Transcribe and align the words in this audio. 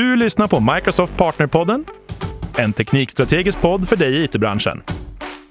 Du 0.00 0.16
lyssnar 0.16 0.48
på 0.48 0.60
Microsoft 0.74 1.16
Partnerpodden, 1.16 1.84
en 2.58 2.72
teknikstrategisk 2.72 3.60
podd 3.60 3.88
för 3.88 3.96
dig 3.96 4.16
i 4.16 4.24
it-branschen. 4.24 4.82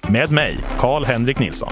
Med 0.07 0.32
mig, 0.32 0.60
Karl-Henrik 0.78 1.39
Nilsson. 1.39 1.71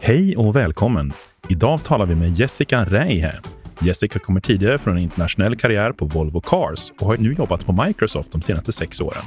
Hej 0.00 0.36
och 0.36 0.56
välkommen! 0.56 1.12
Idag 1.48 1.84
talar 1.84 2.06
vi 2.06 2.14
med 2.14 2.32
Jessica 2.32 2.84
Reihe. 2.84 3.40
Jessica 3.80 4.18
kommer 4.18 4.40
tidigare 4.40 4.78
från 4.78 4.96
en 4.96 5.02
internationell 5.02 5.56
karriär 5.56 5.92
på 5.92 6.04
Volvo 6.04 6.40
Cars 6.40 6.92
och 7.00 7.06
har 7.06 7.16
nu 7.16 7.32
jobbat 7.32 7.66
på 7.66 7.84
Microsoft 7.86 8.32
de 8.32 8.42
senaste 8.42 8.72
sex 8.72 9.00
åren. 9.00 9.24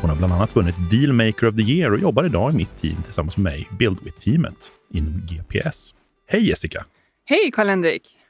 Hon 0.00 0.10
har 0.10 0.16
bland 0.16 0.32
annat 0.32 0.56
vunnit 0.56 0.76
Dealmaker 0.90 1.46
of 1.46 1.56
the 1.56 1.62
Year 1.62 1.92
och 1.92 1.98
jobbar 1.98 2.24
idag 2.24 2.52
i 2.52 2.56
mitt 2.56 2.80
team 2.80 3.02
tillsammans 3.02 3.36
med 3.36 3.52
mig, 3.52 3.68
Buildwith-teamet 3.78 4.72
inom 4.92 5.26
GPS. 5.26 5.94
Hej 6.28 6.48
Jessica! 6.48 6.84
Hej 7.24 7.50
Karl-Henrik! 7.52 8.23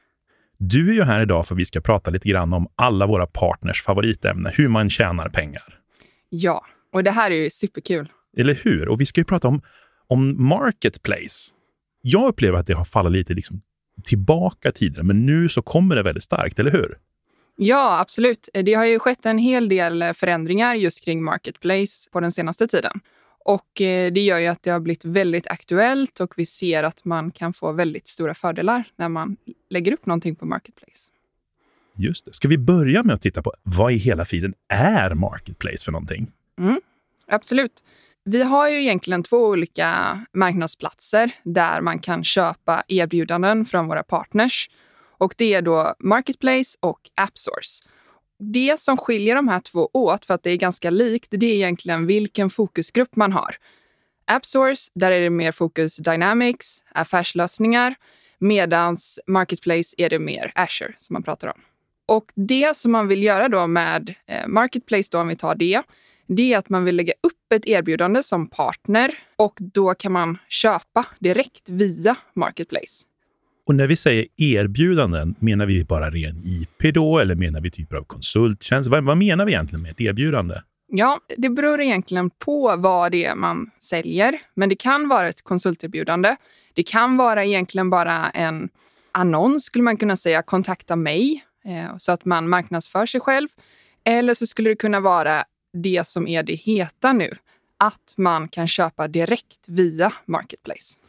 Du 0.67 0.89
är 0.89 0.93
ju 0.93 1.03
här 1.03 1.21
idag 1.21 1.47
för 1.47 1.55
att 1.55 1.59
vi 1.59 1.65
ska 1.65 1.81
prata 1.81 2.11
lite 2.11 2.29
grann 2.29 2.53
om 2.53 2.67
alla 2.75 3.07
våra 3.07 3.27
partners 3.27 3.83
favoritämne, 3.83 4.51
hur 4.53 4.69
man 4.69 4.89
tjänar 4.89 5.29
pengar. 5.29 5.79
Ja, 6.29 6.65
och 6.93 7.03
det 7.03 7.11
här 7.11 7.31
är 7.31 7.35
ju 7.35 7.49
superkul. 7.49 8.11
Eller 8.37 8.59
hur? 8.63 8.87
Och 8.87 9.01
vi 9.01 9.05
ska 9.05 9.21
ju 9.21 9.25
prata 9.25 9.47
om, 9.47 9.61
om 10.07 10.47
marketplace. 10.47 11.51
Jag 12.01 12.27
upplever 12.27 12.59
att 12.59 12.67
det 12.67 12.73
har 12.73 12.85
fallit 12.85 13.11
lite 13.11 13.33
liksom 13.33 13.61
tillbaka 14.03 14.71
tidigare, 14.71 15.03
men 15.03 15.25
nu 15.25 15.49
så 15.49 15.61
kommer 15.61 15.95
det 15.95 16.03
väldigt 16.03 16.23
starkt, 16.23 16.59
eller 16.59 16.71
hur? 16.71 16.97
Ja, 17.57 17.99
absolut. 17.99 18.49
Det 18.53 18.73
har 18.73 18.85
ju 18.85 18.99
skett 18.99 19.25
en 19.25 19.37
hel 19.37 19.69
del 19.69 20.13
förändringar 20.13 20.75
just 20.75 21.05
kring 21.05 21.23
marketplace 21.23 22.09
på 22.11 22.19
den 22.19 22.31
senaste 22.31 22.67
tiden. 22.67 22.99
Och 23.45 23.81
eh, 23.81 24.11
det 24.13 24.21
gör 24.21 24.39
ju 24.39 24.47
att 24.47 24.63
det 24.63 24.71
har 24.71 24.79
blivit 24.79 25.05
väldigt 25.05 25.47
aktuellt 25.47 26.19
och 26.19 26.33
vi 26.37 26.45
ser 26.45 26.83
att 26.83 27.05
man 27.05 27.31
kan 27.31 27.53
få 27.53 27.71
väldigt 27.71 28.07
stora 28.07 28.33
fördelar 28.33 28.83
när 28.95 29.09
man 29.09 29.37
lägger 29.69 29.91
upp 29.91 30.05
någonting 30.05 30.35
på 30.35 30.45
Marketplace. 30.45 31.11
Just 31.95 32.25
det. 32.25 32.33
Ska 32.33 32.47
vi 32.47 32.57
börja 32.57 33.03
med 33.03 33.15
att 33.15 33.21
titta 33.21 33.41
på 33.41 33.53
vad 33.63 33.91
i 33.91 33.95
hela 33.95 34.25
friden 34.25 34.53
är 34.67 35.13
Marketplace 35.13 35.85
för 35.85 35.91
någonting? 35.91 36.31
Mm, 36.59 36.81
absolut. 37.27 37.83
Vi 38.23 38.43
har 38.43 38.69
ju 38.69 38.81
egentligen 38.81 39.23
två 39.23 39.47
olika 39.47 40.19
marknadsplatser 40.33 41.31
där 41.43 41.81
man 41.81 41.99
kan 41.99 42.23
köpa 42.23 42.83
erbjudanden 42.87 43.65
från 43.65 43.87
våra 43.87 44.03
partners. 44.03 44.69
Och 45.17 45.33
det 45.37 45.53
är 45.53 45.61
då 45.61 45.95
Marketplace 45.99 46.77
och 46.79 46.99
AppSource. 47.15 47.83
Det 48.39 48.79
som 48.79 48.97
skiljer 48.97 49.35
de 49.35 49.47
här 49.47 49.59
två 49.59 49.89
åt, 49.93 50.25
för 50.25 50.33
att 50.33 50.43
det 50.43 50.49
är 50.49 50.57
ganska 50.57 50.89
likt, 50.89 51.27
det 51.31 51.45
är 51.45 51.55
egentligen 51.55 52.05
vilken 52.05 52.49
fokusgrupp 52.49 53.15
man 53.15 53.31
har. 53.31 53.55
AppSource, 54.25 54.91
där 54.95 55.11
är 55.11 55.21
det 55.21 55.29
mer 55.29 55.51
fokus 55.51 55.97
Dynamics, 55.97 56.83
affärslösningar, 56.91 57.95
medan 58.39 58.97
Marketplace 59.27 59.95
är 59.97 60.09
det 60.09 60.19
mer 60.19 60.51
Azure 60.55 60.93
som 60.97 61.13
man 61.13 61.23
pratar 61.23 61.47
om. 61.47 61.61
Och 62.07 62.31
det 62.35 62.77
som 62.77 62.91
man 62.91 63.07
vill 63.07 63.23
göra 63.23 63.49
då 63.49 63.67
med 63.67 64.13
eh, 64.27 64.47
Marketplace, 64.47 65.09
då 65.11 65.19
om 65.19 65.27
vi 65.27 65.35
tar 65.35 65.55
det, 65.55 65.81
det 66.27 66.53
är 66.53 66.57
att 66.57 66.69
man 66.69 66.83
vill 66.83 66.95
lägga 66.95 67.13
upp 67.23 67.53
ett 67.53 67.67
erbjudande 67.67 68.23
som 68.23 68.49
partner 68.49 69.13
och 69.35 69.57
då 69.59 69.93
kan 69.93 70.11
man 70.11 70.37
köpa 70.47 71.05
direkt 71.19 71.69
via 71.69 72.15
Marketplace. 72.33 73.05
Och 73.67 73.75
när 73.75 73.87
vi 73.87 73.95
säger 73.95 74.27
erbjudanden, 74.37 75.35
menar 75.39 75.65
vi 75.65 75.83
bara 75.83 76.09
ren 76.09 76.41
IP 76.45 76.93
då 76.93 77.19
eller 77.19 77.35
menar 77.35 77.61
vi 77.61 77.71
typer 77.71 77.95
av 77.95 78.03
konsulttjänst? 78.03 78.89
Vad, 78.89 79.03
vad 79.03 79.17
menar 79.17 79.45
vi 79.45 79.51
egentligen 79.51 79.81
med 79.81 79.91
ett 79.91 80.01
erbjudande? 80.01 80.55
Ja, 80.87 81.19
det 81.37 81.49
beror 81.49 81.81
egentligen 81.81 82.29
på 82.29 82.75
vad 82.75 83.11
det 83.11 83.25
är 83.25 83.35
man 83.35 83.71
säljer. 83.79 84.39
Men 84.53 84.69
det 84.69 84.75
kan 84.75 85.07
vara 85.07 85.27
ett 85.29 85.41
konsulterbjudande. 85.41 86.35
Det 86.73 86.83
kan 86.83 87.17
vara 87.17 87.45
egentligen 87.45 87.89
bara 87.89 88.29
en 88.29 88.69
annons, 89.11 89.63
skulle 89.63 89.83
man 89.83 89.97
kunna 89.97 90.17
säga, 90.17 90.41
kontakta 90.41 90.95
mig, 90.95 91.43
eh, 91.65 91.97
så 91.97 92.11
att 92.11 92.25
man 92.25 92.49
marknadsför 92.49 93.05
sig 93.05 93.21
själv. 93.21 93.47
Eller 94.03 94.33
så 94.33 94.47
skulle 94.47 94.69
det 94.69 94.75
kunna 94.75 94.99
vara 94.99 95.43
det 95.73 96.07
som 96.07 96.27
är 96.27 96.43
det 96.43 96.55
heta 96.55 97.13
nu, 97.13 97.35
att 97.77 98.13
man 98.17 98.47
kan 98.47 98.67
köpa 98.67 99.07
direkt 99.07 99.65
via 99.67 100.13
Marketplace. 100.25 100.99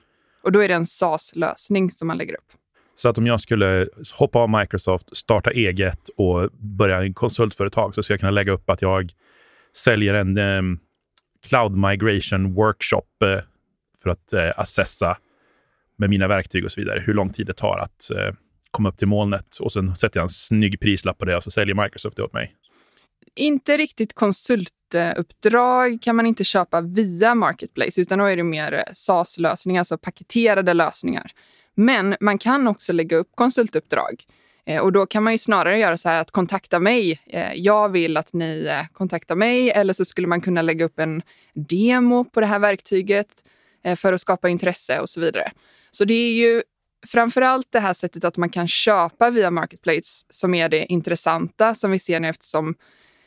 Och 0.47 0.53
då 0.53 0.61
är 0.61 0.69
det 0.69 0.75
en 0.75 0.87
SaaS-lösning 0.87 1.91
som 1.91 2.09
man 2.09 2.19
lägger 2.19 2.35
upp. 2.35 2.53
Så 2.97 3.09
att 3.09 3.19
om 3.19 3.27
jag 3.27 3.41
skulle 3.41 3.89
hoppa 4.15 4.39
av 4.39 4.51
Microsoft, 4.51 5.17
starta 5.17 5.51
eget 5.51 6.09
och 6.17 6.51
börja 6.53 7.03
en 7.03 7.15
konsultföretag 7.15 7.95
så 7.95 8.03
skulle 8.03 8.15
jag 8.15 8.21
kunna 8.21 8.31
lägga 8.31 8.53
upp 8.53 8.71
att 8.71 8.83
jag 8.83 9.13
säljer 9.77 10.15
en 10.15 10.39
eh, 10.39 10.79
cloud 11.49 11.73
migration 11.73 12.55
workshop 12.55 13.23
eh, 13.23 13.41
för 14.03 14.11
att 14.11 14.33
eh, 14.33 14.53
assessa 14.57 15.19
med 15.97 16.11
mina 16.11 16.29
verktyg 16.29 16.65
och 16.65 16.73
så 16.73 16.81
vidare 16.81 17.03
hur 17.07 17.15
lång 17.15 17.33
tid 17.33 17.47
det 17.47 17.53
tar 17.53 17.79
att 17.79 18.11
eh, 18.11 18.35
komma 18.71 18.89
upp 18.89 18.99
till 18.99 19.09
molnet. 19.09 19.57
Och 19.61 19.73
sen 19.73 19.97
sätter 19.97 20.21
jag 20.21 20.25
en 20.25 20.31
snygg 20.31 20.81
prislapp 20.81 21.19
på 21.19 21.25
det 21.25 21.37
och 21.37 21.45
så 21.45 21.51
säljer 21.51 21.75
Microsoft 21.75 22.17
det 22.17 22.23
åt 22.23 22.33
mig. 22.33 22.55
Inte 23.37 23.77
riktigt 23.77 24.15
konsultuppdrag 24.15 25.99
kan 26.03 26.17
man 26.17 26.27
inte 26.27 26.45
köpa 26.45 26.81
via 26.81 27.35
Marketplace, 27.35 28.01
utan 28.01 28.19
då 28.19 28.25
är 28.25 28.37
det 28.37 28.43
mer 28.43 28.73
eh, 28.73 28.93
SaaS-lösningar, 28.93 29.81
alltså 29.81 29.99
paketerade 29.99 30.75
lösningar. 30.75 31.33
Men 31.75 32.17
man 32.21 32.39
kan 32.39 32.69
också 32.69 32.93
lägga 32.93 33.17
upp 33.17 33.29
konsultuppdrag. 33.35 34.25
Eh, 34.67 34.81
och 34.81 34.93
då 34.93 35.07
kan 35.07 35.23
man 35.23 35.33
ju 35.33 35.39
snarare 35.39 35.79
göra 35.79 35.97
så 35.97 36.09
här 36.09 36.21
att 36.21 36.31
kontakta 36.31 36.81
mig. 36.81 37.21
Eh, 37.27 37.55
jag 37.55 37.89
vill 37.89 38.17
att 38.17 38.33
ni 38.33 38.71
kontaktar 38.93 39.35
mig. 39.37 39.71
Eller 39.71 39.93
så 39.93 40.05
skulle 40.05 40.27
man 40.27 40.41
kunna 40.41 40.63
lägga 40.63 40.85
upp 40.85 40.99
en 40.99 41.23
demo 41.55 42.25
på 42.25 42.41
det 42.41 42.47
här 42.47 42.59
verktyget 42.59 43.45
för 43.97 44.13
att 44.13 44.21
skapa 44.21 44.49
intresse 44.49 45.01
och 45.01 45.11
så 45.11 45.21
vidare. 45.21 45.53
Så 45.91 46.05
det 46.05 46.15
är 46.15 46.33
ju 46.33 46.63
framför 47.07 47.43
allt 47.43 47.73
det 47.73 47.81
här 47.81 47.93
sättet 47.93 48.25
att 48.25 48.37
man 48.37 48.51
kan 48.51 48.69
köpa 48.69 49.31
via 49.31 49.51
Marketplace 49.51 50.27
som 50.31 50.55
är 50.55 50.69
det 50.69 50.87
intressanta 50.87 51.75
som 51.75 51.91
vi 51.91 51.99
ser 51.99 52.21
nu 52.21 52.29
eftersom 52.29 52.75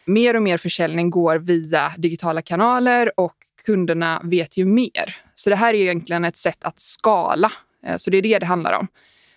mer 0.09 0.35
och 0.35 0.41
mer 0.41 0.57
försäljning 0.57 1.09
går 1.09 1.37
via 1.37 1.93
digitala 1.97 2.41
kanaler 2.41 3.19
och 3.19 3.35
kunderna 3.65 4.21
vet 4.23 4.57
ju 4.57 4.65
mer. 4.65 5.15
Så 5.35 5.49
det 5.49 5.55
här 5.55 5.73
är 5.73 5.77
egentligen 5.77 6.25
ett 6.25 6.37
sätt 6.37 6.63
att 6.63 6.79
skala. 6.79 7.51
Eh, 7.85 7.97
så 7.97 8.11
det 8.11 8.17
är 8.17 8.21
det 8.21 8.39
det 8.39 8.45
handlar 8.45 8.73
om. 8.73 8.87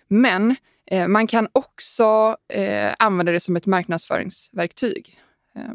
Men 0.07 0.55
eh, 0.91 1.07
man 1.07 1.27
kan 1.27 1.47
också 1.51 2.37
eh, 2.53 2.93
använda 2.99 3.31
det 3.31 3.39
som 3.39 3.55
ett 3.55 3.65
marknadsföringsverktyg. 3.65 5.19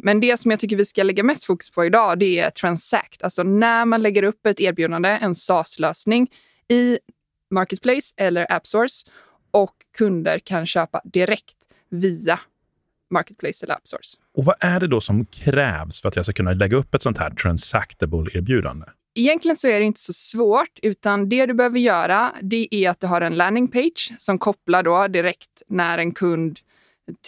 Men 0.02 0.20
det 0.20 0.36
som 0.36 0.50
jag 0.50 0.60
tycker 0.60 0.76
vi 0.76 0.84
ska 0.84 1.02
lägga 1.02 1.22
mest 1.22 1.44
fokus 1.44 1.70
på 1.70 1.84
idag, 1.84 2.18
det 2.18 2.38
är 2.38 2.50
Transact. 2.50 3.22
Alltså 3.22 3.42
när 3.42 3.84
man 3.84 4.02
lägger 4.02 4.22
upp 4.22 4.46
ett 4.46 4.60
erbjudande, 4.60 5.08
en 5.08 5.34
SaaS-lösning 5.34 6.30
i 6.68 6.98
Marketplace 7.50 8.14
eller 8.16 8.52
AppSource 8.52 9.06
och 9.50 9.74
kunder 9.98 10.38
kan 10.38 10.66
köpa 10.66 11.00
direkt 11.04 11.56
via 11.90 12.40
Marketplace 13.10 13.64
eller 13.64 13.74
AppSource. 13.74 14.16
Och 14.34 14.44
vad 14.44 14.54
är 14.60 14.80
det 14.80 14.86
då 14.86 15.00
som 15.00 15.26
krävs 15.26 16.00
för 16.00 16.08
att 16.08 16.16
jag 16.16 16.24
ska 16.24 16.32
kunna 16.32 16.52
lägga 16.52 16.76
upp 16.76 16.94
ett 16.94 17.02
sånt 17.02 17.18
här 17.18 17.30
transactable-erbjudande? 17.30 18.86
Egentligen 19.14 19.56
så 19.56 19.68
är 19.68 19.78
det 19.78 19.84
inte 19.84 20.00
så 20.00 20.12
svårt, 20.12 20.78
utan 20.82 21.28
det 21.28 21.46
du 21.46 21.54
behöver 21.54 21.78
göra 21.78 22.32
det 22.42 22.68
är 22.70 22.90
att 22.90 23.00
du 23.00 23.06
har 23.06 23.20
en 23.20 23.34
landing 23.34 23.68
page 23.68 24.12
som 24.18 24.38
kopplar 24.38 24.82
då 24.82 25.08
direkt 25.08 25.62
när 25.68 25.98
en 25.98 26.12
kund 26.12 26.58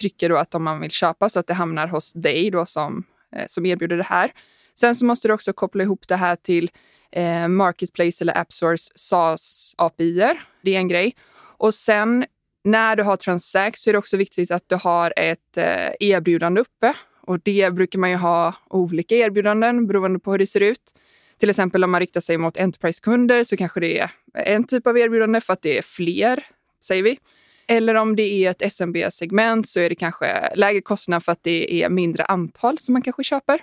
trycker 0.01 0.29
då 0.29 0.37
att 0.37 0.55
om 0.55 0.65
man 0.65 0.81
vill 0.81 0.91
köpa 0.91 1.29
så 1.29 1.41
att 1.41 1.47
det 1.47 1.55
hamnar 1.55 1.87
hos 1.87 2.12
dig 2.12 2.51
då 2.51 2.67
som, 2.67 3.05
eh, 3.37 3.45
som 3.47 3.67
erbjuder 3.67 3.97
det 3.97 4.05
här. 4.05 4.33
Sen 4.75 4.95
så 4.95 5.05
måste 5.05 5.29
du 5.29 5.35
också 5.35 5.53
koppla 5.53 5.83
ihop 5.83 6.09
det 6.09 6.17
här 6.17 6.37
till 6.37 6.71
eh, 7.12 7.49
Marketplace 7.49 8.25
eller 8.25 8.39
AppSource 8.39 8.93
SaaS 8.95 9.75
API. 9.79 10.35
Det 10.62 10.75
är 10.75 10.79
en 10.79 10.89
grej. 10.89 11.15
Och 11.57 11.75
sen 11.75 12.25
när 12.65 12.97
du 12.97 13.03
har 13.03 13.16
Transact 13.16 13.78
så 13.78 13.91
är 13.91 13.93
det 13.93 13.98
också 13.98 14.16
viktigt 14.16 14.50
att 14.50 14.69
du 14.69 14.76
har 14.76 15.12
ett 15.16 15.56
eh, 15.56 15.91
erbjudande 16.00 16.60
uppe. 16.60 16.94
Och 17.22 17.41
det 17.41 17.75
brukar 17.75 17.98
man 17.98 18.10
ju 18.10 18.16
ha 18.16 18.54
olika 18.71 19.15
erbjudanden 19.15 19.87
beroende 19.87 20.19
på 20.19 20.31
hur 20.31 20.38
det 20.38 20.47
ser 20.47 20.60
ut. 20.60 20.94
Till 21.38 21.50
exempel 21.50 21.84
om 21.84 21.91
man 21.91 22.00
riktar 22.00 22.20
sig 22.20 22.38
mot 22.38 22.56
Enterprise-kunder 22.56 23.44
så 23.44 23.56
kanske 23.56 23.81
det 23.81 23.99
är 23.99 24.10
en 24.34 24.65
typ 24.65 24.87
av 24.87 24.99
erbjudande 24.99 25.41
för 25.41 25.53
att 25.53 25.62
det 25.62 25.78
är 25.78 25.82
fler, 25.82 26.47
säger 26.84 27.03
vi. 27.03 27.19
Eller 27.66 27.94
om 27.94 28.16
det 28.16 28.22
är 28.22 28.50
ett 28.50 28.62
SMB-segment 28.62 29.69
så 29.69 29.81
är 29.81 29.88
det 29.88 29.94
kanske 29.94 30.55
lägre 30.55 30.81
kostnad 30.81 31.25
för 31.25 31.32
att 31.32 31.43
det 31.43 31.82
är 31.82 31.88
mindre 31.88 32.25
antal 32.25 32.79
som 32.79 32.93
man 32.93 33.02
kanske 33.02 33.25
köper. 33.25 33.61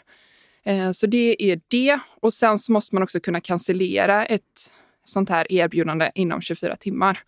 Eh, 0.63 0.91
så 0.91 1.07
det 1.07 1.51
är 1.51 1.61
det. 1.67 1.99
Och 2.21 2.33
sen 2.33 2.59
så 2.59 2.71
måste 2.71 2.95
man 2.95 3.03
också 3.03 3.19
kunna 3.19 3.41
cancellera 3.41 4.25
ett 4.25 4.71
sånt 5.03 5.29
här 5.29 5.51
erbjudande 5.51 6.11
inom 6.15 6.41
24 6.41 6.75
timmar. 6.75 7.19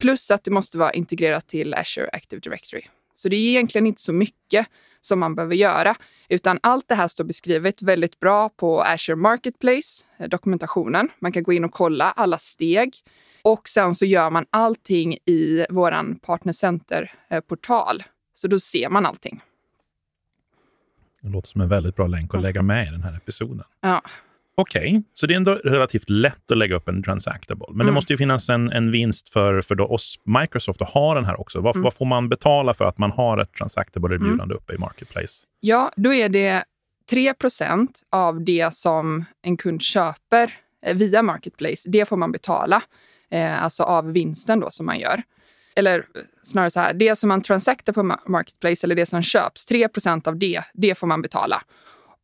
Plus 0.00 0.30
att 0.30 0.44
det 0.44 0.50
måste 0.50 0.78
vara 0.78 0.92
integrerat 0.92 1.46
till 1.46 1.74
Azure 1.74 2.10
Active 2.12 2.40
Directory. 2.40 2.82
Så 3.14 3.28
det 3.28 3.36
är 3.36 3.48
egentligen 3.48 3.86
inte 3.86 4.02
så 4.02 4.12
mycket 4.12 4.66
som 5.00 5.18
man 5.18 5.34
behöver 5.34 5.54
göra, 5.54 5.96
utan 6.28 6.58
allt 6.62 6.88
det 6.88 6.94
här 6.94 7.08
står 7.08 7.24
beskrivet 7.24 7.82
väldigt 7.82 8.20
bra 8.20 8.48
på 8.48 8.82
Azure 8.82 9.16
Marketplace, 9.16 10.04
eh, 10.18 10.28
dokumentationen. 10.28 11.08
Man 11.18 11.32
kan 11.32 11.42
gå 11.42 11.52
in 11.52 11.64
och 11.64 11.72
kolla 11.72 12.10
alla 12.10 12.38
steg 12.38 12.94
och 13.42 13.68
sen 13.68 13.94
så 13.94 14.04
gör 14.04 14.30
man 14.30 14.46
allting 14.50 15.14
i 15.14 15.66
vår 15.70 16.14
Partnercenter-portal. 16.20 18.02
Så 18.34 18.48
då 18.48 18.60
ser 18.60 18.88
man 18.88 19.06
allting. 19.06 19.40
Det 21.20 21.28
låter 21.28 21.48
som 21.48 21.60
en 21.60 21.68
väldigt 21.68 21.96
bra 21.96 22.06
länk 22.06 22.34
att 22.34 22.42
lägga 22.42 22.62
med 22.62 22.88
i 22.88 22.90
den 22.90 23.02
här 23.02 23.16
episoden. 23.16 23.64
Ja. 23.80 24.02
Okej, 24.60 24.88
okay. 24.88 25.02
så 25.14 25.26
det 25.26 25.34
är 25.34 25.36
ändå 25.36 25.54
relativt 25.54 26.10
lätt 26.10 26.50
att 26.50 26.58
lägga 26.58 26.76
upp 26.76 26.88
en 26.88 27.02
transactable. 27.02 27.66
Men 27.68 27.74
mm. 27.74 27.86
det 27.86 27.92
måste 27.92 28.12
ju 28.12 28.16
finnas 28.16 28.48
en, 28.48 28.72
en 28.72 28.90
vinst 28.90 29.28
för, 29.28 29.60
för 29.60 29.74
då 29.74 29.86
oss, 29.86 30.18
Microsoft, 30.24 30.82
att 30.82 30.90
ha 30.90 31.14
den 31.14 31.24
här 31.24 31.40
också. 31.40 31.60
Vad, 31.60 31.76
mm. 31.76 31.84
vad 31.84 31.94
får 31.94 32.06
man 32.06 32.28
betala 32.28 32.74
för 32.74 32.84
att 32.84 32.98
man 32.98 33.10
har 33.10 33.38
ett 33.38 33.52
transactable-erbjudande 33.52 34.44
mm. 34.44 34.56
uppe 34.56 34.74
i 34.74 34.78
Marketplace? 34.78 35.44
Ja, 35.60 35.92
då 35.96 36.12
är 36.12 36.28
det 36.28 36.64
3% 37.12 37.88
av 38.12 38.44
det 38.44 38.74
som 38.74 39.24
en 39.42 39.56
kund 39.56 39.82
köper 39.82 40.54
eh, 40.86 40.96
via 40.96 41.22
Marketplace. 41.22 41.90
Det 41.90 42.08
får 42.08 42.16
man 42.16 42.32
betala, 42.32 42.82
eh, 43.30 43.62
alltså 43.62 43.82
av 43.82 44.12
vinsten 44.12 44.60
då 44.60 44.70
som 44.70 44.86
man 44.86 44.98
gör. 44.98 45.22
Eller 45.76 46.04
snarare 46.42 46.70
så 46.70 46.80
här, 46.80 46.94
det 46.94 47.16
som 47.16 47.28
man 47.28 47.42
transaktar 47.42 47.92
på 47.92 48.02
Marketplace 48.26 48.86
eller 48.86 48.94
det 48.94 49.06
som 49.06 49.22
köps, 49.22 49.70
3% 49.70 50.28
av 50.28 50.38
det, 50.38 50.62
det 50.72 50.98
får 50.98 51.06
man 51.06 51.22
betala. 51.22 51.62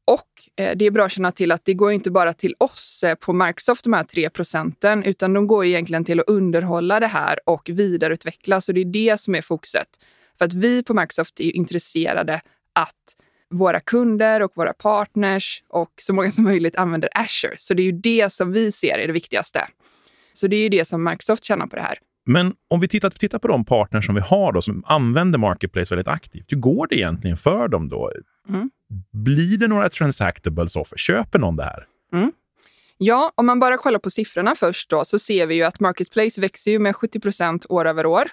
Och 0.04 0.62
eh, 0.64 0.76
det 0.76 0.84
är 0.84 0.90
bra 0.90 1.04
att 1.04 1.12
känna 1.12 1.32
till 1.32 1.52
att 1.52 1.64
det 1.64 1.74
går 1.74 1.92
inte 1.92 2.10
bara 2.10 2.32
till 2.32 2.54
oss 2.58 3.02
eh, 3.04 3.14
på 3.14 3.32
Microsoft, 3.32 3.84
de 3.84 3.92
här 3.92 4.04
3 4.04 4.30
procenten, 4.30 5.04
utan 5.04 5.32
de 5.32 5.46
går 5.46 5.64
egentligen 5.64 6.04
till 6.04 6.20
att 6.20 6.28
underhålla 6.28 7.00
det 7.00 7.06
här 7.06 7.38
och 7.44 7.68
vidareutveckla. 7.68 8.60
Så 8.60 8.72
det 8.72 8.80
är 8.80 8.84
det 8.84 9.20
som 9.20 9.34
är 9.34 9.42
fokuset. 9.42 9.88
För 10.38 10.44
att 10.44 10.54
vi 10.54 10.82
på 10.82 10.94
Microsoft 10.94 11.40
är 11.40 11.56
intresserade 11.56 12.40
att 12.72 13.16
våra 13.50 13.80
kunder 13.80 14.42
och 14.42 14.52
våra 14.54 14.72
partners 14.72 15.62
och 15.68 15.92
så 15.96 16.14
många 16.14 16.30
som 16.30 16.44
möjligt 16.44 16.76
använder 16.76 17.08
Azure. 17.12 17.54
Så 17.56 17.74
det 17.74 17.82
är 17.82 17.84
ju 17.84 17.92
det 17.92 18.32
som 18.32 18.52
vi 18.52 18.72
ser 18.72 18.98
är 18.98 19.06
det 19.06 19.12
viktigaste. 19.12 19.68
Så 20.32 20.46
det 20.46 20.56
är 20.56 20.62
ju 20.62 20.68
det 20.68 20.84
som 20.84 21.04
Microsoft 21.04 21.44
tjänar 21.44 21.66
på 21.66 21.76
det 21.76 21.82
här. 21.82 21.98
Men 22.26 22.54
om 22.70 22.80
vi 22.80 22.88
tittar, 22.88 23.10
tittar 23.10 23.38
på 23.38 23.48
de 23.48 23.64
partners 23.64 24.06
som 24.06 24.14
vi 24.14 24.20
har 24.20 24.52
då, 24.52 24.62
som 24.62 24.84
använder 24.86 25.38
Marketplace 25.38 25.94
väldigt 25.94 26.08
aktivt, 26.08 26.52
hur 26.52 26.56
går 26.56 26.86
det 26.86 26.96
egentligen 26.96 27.36
för 27.36 27.68
dem 27.68 27.88
då? 27.88 28.12
Mm. 28.48 28.70
Blir 29.12 29.58
det 29.58 29.68
några 29.68 29.88
transactables 29.88 30.76
offer? 30.76 30.96
Köper 30.96 31.38
någon 31.38 31.56
det 31.56 31.64
här? 31.64 31.86
Mm. 32.12 32.32
Ja, 32.98 33.32
om 33.34 33.46
man 33.46 33.60
bara 33.60 33.76
kollar 33.76 33.98
på 33.98 34.10
siffrorna 34.10 34.54
först 34.54 34.90
då, 34.90 35.04
så 35.04 35.18
ser 35.18 35.46
vi 35.46 35.54
ju 35.54 35.62
att 35.62 35.80
Marketplace 35.80 36.40
växer 36.40 36.70
ju 36.70 36.78
med 36.78 36.94
70% 36.94 37.66
år 37.68 37.84
över 37.84 38.06
år. 38.06 38.24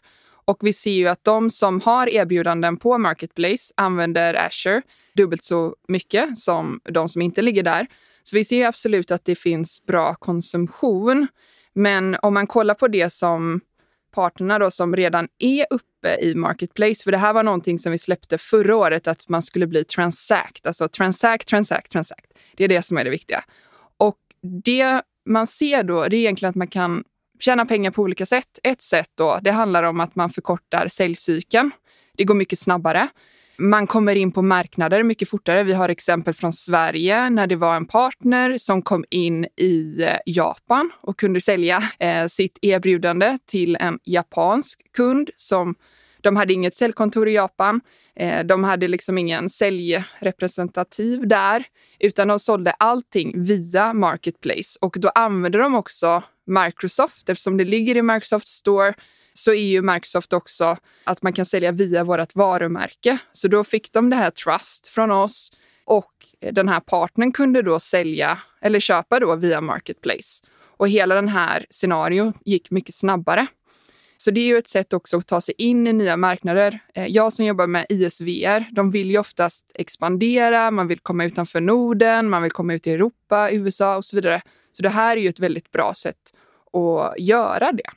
Och 0.46 0.58
vi 0.62 0.74
ser 0.74 0.92
ju 0.92 1.08
att 1.08 1.24
de 1.24 1.50
som 1.50 1.82
har 1.82 2.10
erbjudanden 2.10 2.78
på 2.78 2.98
Marketplace 2.98 3.74
använder 3.78 4.34
Azure 4.34 4.82
dubbelt 5.16 5.44
så 5.44 5.76
mycket 5.88 6.38
som 6.38 6.80
de 6.84 7.10
som 7.10 7.22
inte 7.22 7.42
ligger 7.42 7.64
där. 7.64 7.88
Så 8.24 8.36
vi 8.36 8.44
ser 8.44 8.68
absolut 8.68 9.12
att 9.12 9.26
det 9.26 9.36
finns 9.36 9.86
bra 9.86 10.16
konsumtion. 10.16 11.28
Men 11.74 12.18
om 12.22 12.34
man 12.34 12.48
kollar 12.48 12.74
på 12.74 12.88
det 12.88 13.14
som 13.14 13.62
parterna 14.12 14.60
då 14.60 14.72
som 14.72 14.96
redan 14.96 15.28
är 15.40 15.66
uppe 15.70 16.16
i 16.22 16.36
Marketplace. 16.36 17.04
För 17.04 17.12
det 17.12 17.18
här 17.18 17.34
var 17.34 17.44
någonting 17.44 17.80
som 17.80 17.92
vi 17.92 17.98
släppte 17.98 18.38
förra 18.38 18.76
året, 18.76 19.08
att 19.08 19.30
man 19.30 19.42
skulle 19.42 19.68
bli 19.68 19.84
transact. 19.84 20.68
Alltså 20.68 20.88
transact, 20.88 21.48
transact, 21.48 21.92
transact. 21.92 22.34
Det 22.58 22.64
är 22.64 22.68
det 22.68 22.82
som 22.82 22.98
är 22.98 23.04
det 23.04 23.10
viktiga. 23.10 23.44
Och 23.98 24.18
det 24.64 25.02
man 25.26 25.48
ser 25.48 25.84
då, 25.84 26.08
det 26.08 26.18
är 26.18 26.20
egentligen 26.20 26.50
att 26.50 26.56
man 26.56 26.68
kan 26.68 27.04
tjäna 27.40 27.66
pengar 27.66 27.92
på 27.92 28.02
olika 28.02 28.26
sätt. 28.26 28.60
Ett 28.64 28.82
sätt 28.82 29.10
då, 29.16 29.40
det 29.42 29.52
handlar 29.52 29.84
om 29.84 30.00
att 30.00 30.16
man 30.16 30.30
förkortar 30.30 30.88
säljcykeln. 30.88 31.72
Det 32.18 32.24
går 32.24 32.36
mycket 32.36 32.60
snabbare. 32.60 33.08
Man 33.58 33.88
kommer 33.88 34.16
in 34.16 34.32
på 34.32 34.42
marknader 34.42 35.04
mycket 35.04 35.30
fortare. 35.30 35.64
Vi 35.64 35.74
har 35.74 35.90
exempel 35.90 36.34
från 36.34 36.54
Sverige 36.54 37.30
när 37.30 37.48
det 37.48 37.56
var 37.56 37.76
en 37.76 37.86
partner 37.86 38.58
som 38.58 38.82
kom 38.82 39.06
in 39.10 39.46
i 39.46 40.04
eh, 40.04 40.18
Japan 40.26 40.92
och 41.02 41.20
kunde 41.20 41.42
sälja 41.42 41.84
eh, 42.00 42.28
sitt 42.28 42.60
erbjudande 42.62 43.38
till 43.46 43.76
en 43.76 44.00
japansk 44.04 44.94
kund 44.94 45.30
som 45.36 45.76
de 46.22 46.36
hade 46.36 46.54
inget 46.54 46.76
säljkontor 46.76 47.28
i 47.28 47.34
Japan. 47.34 47.82
Eh, 48.16 48.44
de 48.46 48.64
hade 48.64 48.88
liksom 48.88 49.18
ingen 49.18 49.50
säljrepresentativ 49.50 51.28
där, 51.28 51.64
utan 52.00 52.28
de 52.28 52.40
sålde 52.40 52.72
allting 52.72 53.44
via 53.44 53.94
Marketplace. 53.94 54.78
Och 54.82 54.96
då 55.00 55.10
använde 55.10 55.58
de 55.58 55.76
också 55.76 56.24
Microsoft 56.46 57.30
eftersom 57.30 57.58
det 57.58 57.66
ligger 57.66 57.98
i 57.98 58.02
Microsoft 58.02 58.48
Store 58.48 58.94
så 59.34 59.52
är 59.52 59.66
ju 59.66 59.82
Microsoft 59.82 60.34
också 60.34 60.78
att 61.04 61.22
man 61.22 61.34
kan 61.34 61.46
sälja 61.46 61.72
via 61.72 62.04
vårt 62.04 62.36
varumärke. 62.36 63.18
Så 63.32 63.48
då 63.48 63.64
fick 63.64 63.94
de 63.94 64.10
det 64.10 64.16
här 64.16 64.32
Trust 64.32 64.88
från 64.88 65.12
oss 65.12 65.52
och 65.86 66.12
den 66.52 66.70
här 66.70 66.80
partnern 66.80 67.32
kunde 67.32 67.62
då 67.62 67.80
sälja 67.80 68.38
eller 68.62 68.80
köpa 68.80 69.20
då 69.20 69.36
via 69.36 69.62
Marketplace. 69.62 70.44
Och 70.78 70.90
hela 70.90 71.16
den 71.16 71.28
här 71.28 71.66
scenarion 71.70 72.34
gick 72.46 72.72
mycket 72.72 72.96
snabbare. 72.96 73.48
Så 74.18 74.32
det 74.32 74.42
är 74.42 74.46
ju 74.46 74.58
ett 74.58 74.68
sätt 74.68 74.94
också 74.94 75.18
att 75.18 75.28
ta 75.28 75.42
sig 75.42 75.54
in 75.58 75.88
i 75.88 75.94
nya 75.94 76.18
marknader. 76.18 76.80
Eh, 76.94 77.08
jag 77.08 77.34
som 77.34 77.46
jobbar 77.46 77.68
med 77.68 77.86
ISVR, 77.90 78.74
de 78.74 78.92
vill 78.92 79.12
ju 79.12 79.18
oftast 79.18 79.72
expandera, 79.76 80.72
man 80.72 80.88
vill 80.88 81.00
komma 81.00 81.26
utanför 81.26 81.62
Norden, 81.62 82.30
man 82.30 82.42
vill 82.42 82.52
komma 82.52 82.74
ut 82.74 82.88
i 82.88 82.92
Europa, 82.92 83.52
USA 83.52 83.98
och 83.98 84.06
så 84.06 84.16
vidare. 84.16 84.42
Så 84.72 84.84
det 84.84 84.90
här 84.90 85.18
är 85.18 85.22
ju 85.22 85.30
ett 85.30 85.40
väldigt 85.40 85.72
bra 85.72 85.94
sätt 85.94 86.18
att 86.74 87.20
göra 87.20 87.72
det. 87.72 87.90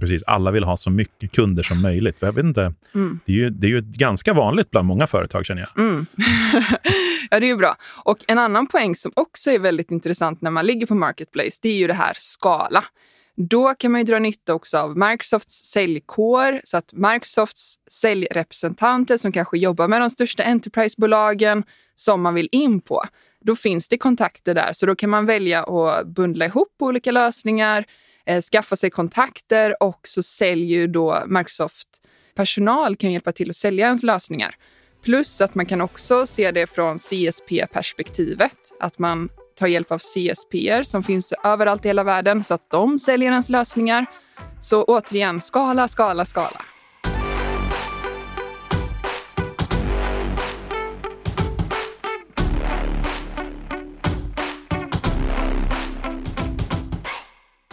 Precis, 0.00 0.22
alla 0.22 0.50
vill 0.50 0.64
ha 0.64 0.76
så 0.76 0.90
mycket 0.90 1.32
kunder 1.32 1.62
som 1.62 1.82
möjligt. 1.82 2.18
Jag 2.20 2.32
vet 2.32 2.44
inte, 2.44 2.74
mm. 2.94 3.20
det, 3.26 3.32
är 3.32 3.36
ju, 3.36 3.50
det 3.50 3.66
är 3.66 3.70
ju 3.70 3.80
ganska 3.80 4.32
vanligt 4.32 4.70
bland 4.70 4.88
många 4.88 5.06
företag 5.06 5.46
känner 5.46 5.60
jag. 5.62 5.84
Mm. 5.84 6.06
ja, 7.30 7.40
det 7.40 7.46
är 7.46 7.48
ju 7.48 7.56
bra. 7.56 7.76
Och 8.04 8.18
en 8.28 8.38
annan 8.38 8.66
poäng 8.66 8.94
som 8.94 9.12
också 9.14 9.50
är 9.50 9.58
väldigt 9.58 9.90
intressant 9.90 10.40
när 10.40 10.50
man 10.50 10.66
ligger 10.66 10.86
på 10.86 10.94
Marketplace, 10.94 11.58
det 11.62 11.68
är 11.68 11.76
ju 11.76 11.86
det 11.86 11.94
här 11.94 12.12
skala. 12.18 12.84
Då 13.36 13.74
kan 13.74 13.92
man 13.92 14.00
ju 14.00 14.04
dra 14.04 14.18
nytta 14.18 14.54
också 14.54 14.78
av 14.78 14.98
Microsofts 14.98 15.54
säljkår, 15.54 16.60
så 16.64 16.76
att 16.76 16.92
Microsofts 16.92 17.74
säljrepresentanter 17.90 19.16
som 19.16 19.32
kanske 19.32 19.58
jobbar 19.58 19.88
med 19.88 20.00
de 20.00 20.10
största 20.10 20.42
enterprisebolagen 20.42 21.64
som 21.94 22.22
man 22.22 22.34
vill 22.34 22.48
in 22.52 22.80
på, 22.80 23.04
då 23.40 23.56
finns 23.56 23.88
det 23.88 23.98
kontakter 23.98 24.54
där. 24.54 24.72
Så 24.72 24.86
då 24.86 24.94
kan 24.94 25.10
man 25.10 25.26
välja 25.26 25.62
att 25.62 26.06
bundla 26.06 26.44
ihop 26.44 26.74
olika 26.78 27.10
lösningar, 27.10 27.84
eh, 28.26 28.40
skaffa 28.40 28.76
sig 28.76 28.90
kontakter 28.90 29.82
och 29.82 30.00
så 30.02 30.22
säljer 30.22 30.86
då 30.86 31.22
Microsoft 31.26 31.88
personal 32.34 32.96
kan 32.96 33.12
hjälpa 33.12 33.32
till 33.32 33.50
att 33.50 33.56
sälja 33.56 33.86
ens 33.86 34.02
lösningar. 34.02 34.54
Plus 35.04 35.40
att 35.40 35.54
man 35.54 35.66
kan 35.66 35.80
också 35.80 36.26
se 36.26 36.50
det 36.50 36.66
från 36.66 36.98
CSP-perspektivet, 36.98 38.56
att 38.80 38.98
man 38.98 39.28
tar 39.58 39.66
hjälp 39.66 39.92
av 39.92 39.98
CSP 39.98 40.84
som 40.84 41.02
finns 41.02 41.34
överallt 41.44 41.84
i 41.84 41.88
hela 41.88 42.04
världen 42.04 42.44
så 42.44 42.54
att 42.54 42.70
de 42.70 42.98
säljer 42.98 43.30
ens 43.30 43.48
lösningar. 43.48 44.06
Så 44.60 44.84
återigen, 44.84 45.40
skala, 45.40 45.88
skala, 45.88 46.24
skala. 46.24 46.62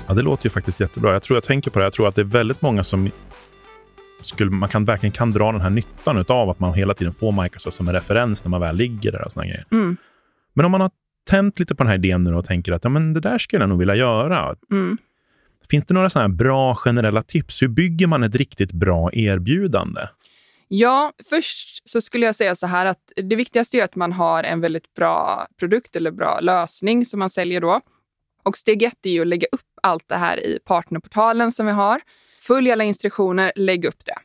Ja, 0.07 0.13
det 0.13 0.21
låter 0.21 0.45
ju 0.45 0.49
faktiskt 0.49 0.79
jättebra. 0.79 1.13
Jag 1.13 1.23
tror 1.23 1.35
jag 1.35 1.43
tänker 1.43 1.71
på 1.71 1.79
det. 1.79 1.85
Jag 1.85 1.93
tror 1.93 2.07
att 2.07 2.15
det 2.15 2.21
är 2.21 2.25
väldigt 2.25 2.61
många 2.61 2.83
som 2.83 3.11
skulle, 4.21 4.51
man 4.51 4.69
kan, 4.69 4.85
verkligen 4.85 5.11
kan 5.11 5.31
dra 5.31 5.51
den 5.51 5.61
här 5.61 5.69
nyttan 5.69 6.25
av 6.27 6.49
att 6.49 6.59
man 6.59 6.73
hela 6.73 6.93
tiden 6.93 7.13
får 7.13 7.43
Microsoft 7.43 7.77
som 7.77 7.87
en 7.87 7.93
referens 7.93 8.43
när 8.43 8.49
man 8.49 8.61
väl 8.61 8.75
ligger 8.75 9.11
där. 9.11 9.25
Och 9.25 9.31
såna 9.31 9.45
grejer. 9.45 9.65
Mm. 9.71 9.97
Men 10.53 10.65
om 10.65 10.71
man 10.71 10.81
har 10.81 10.91
tänt 11.29 11.59
lite 11.59 11.75
på 11.75 11.83
den 11.83 11.89
här 11.89 11.97
idén 11.97 12.23
nu 12.23 12.35
och 12.35 12.45
tänker 12.45 12.71
att 12.71 12.83
ja, 12.83 12.89
men 12.89 13.13
det 13.13 13.19
där 13.19 13.37
skulle 13.37 13.63
jag 13.63 13.69
nog 13.69 13.79
vilja 13.79 13.95
göra. 13.95 14.55
Mm. 14.71 14.97
Finns 15.69 15.85
det 15.85 15.93
några 15.93 16.09
såna 16.09 16.29
bra 16.29 16.75
generella 16.75 17.23
tips? 17.23 17.61
Hur 17.61 17.67
bygger 17.67 18.07
man 18.07 18.23
ett 18.23 18.35
riktigt 18.35 18.71
bra 18.71 19.13
erbjudande? 19.13 20.01
Ja, 20.67 21.11
först 21.29 21.89
så 21.89 22.01
skulle 22.01 22.25
jag 22.25 22.35
säga 22.35 22.55
så 22.55 22.67
här 22.67 22.85
att 22.85 23.11
det 23.15 23.35
viktigaste 23.35 23.77
är 23.77 23.83
att 23.83 23.95
man 23.95 24.11
har 24.11 24.43
en 24.43 24.61
väldigt 24.61 24.93
bra 24.93 25.47
produkt 25.59 25.95
eller 25.95 26.11
bra 26.11 26.39
lösning 26.39 27.05
som 27.05 27.19
man 27.19 27.29
säljer 27.29 27.61
då. 27.61 27.81
Och 28.43 28.57
steg 28.57 28.83
ett 28.83 29.05
är 29.05 29.09
ju 29.09 29.21
att 29.21 29.27
lägga 29.27 29.47
upp 29.51 29.69
allt 29.83 30.07
det 30.07 30.15
här 30.15 30.45
i 30.45 30.59
partnerportalen 30.65 31.51
som 31.51 31.65
vi 31.65 31.71
har. 31.71 32.01
Följ 32.41 32.71
alla 32.71 32.83
instruktioner, 32.83 33.51
lägg 33.55 33.85
upp 33.85 34.05
det. 34.05 34.17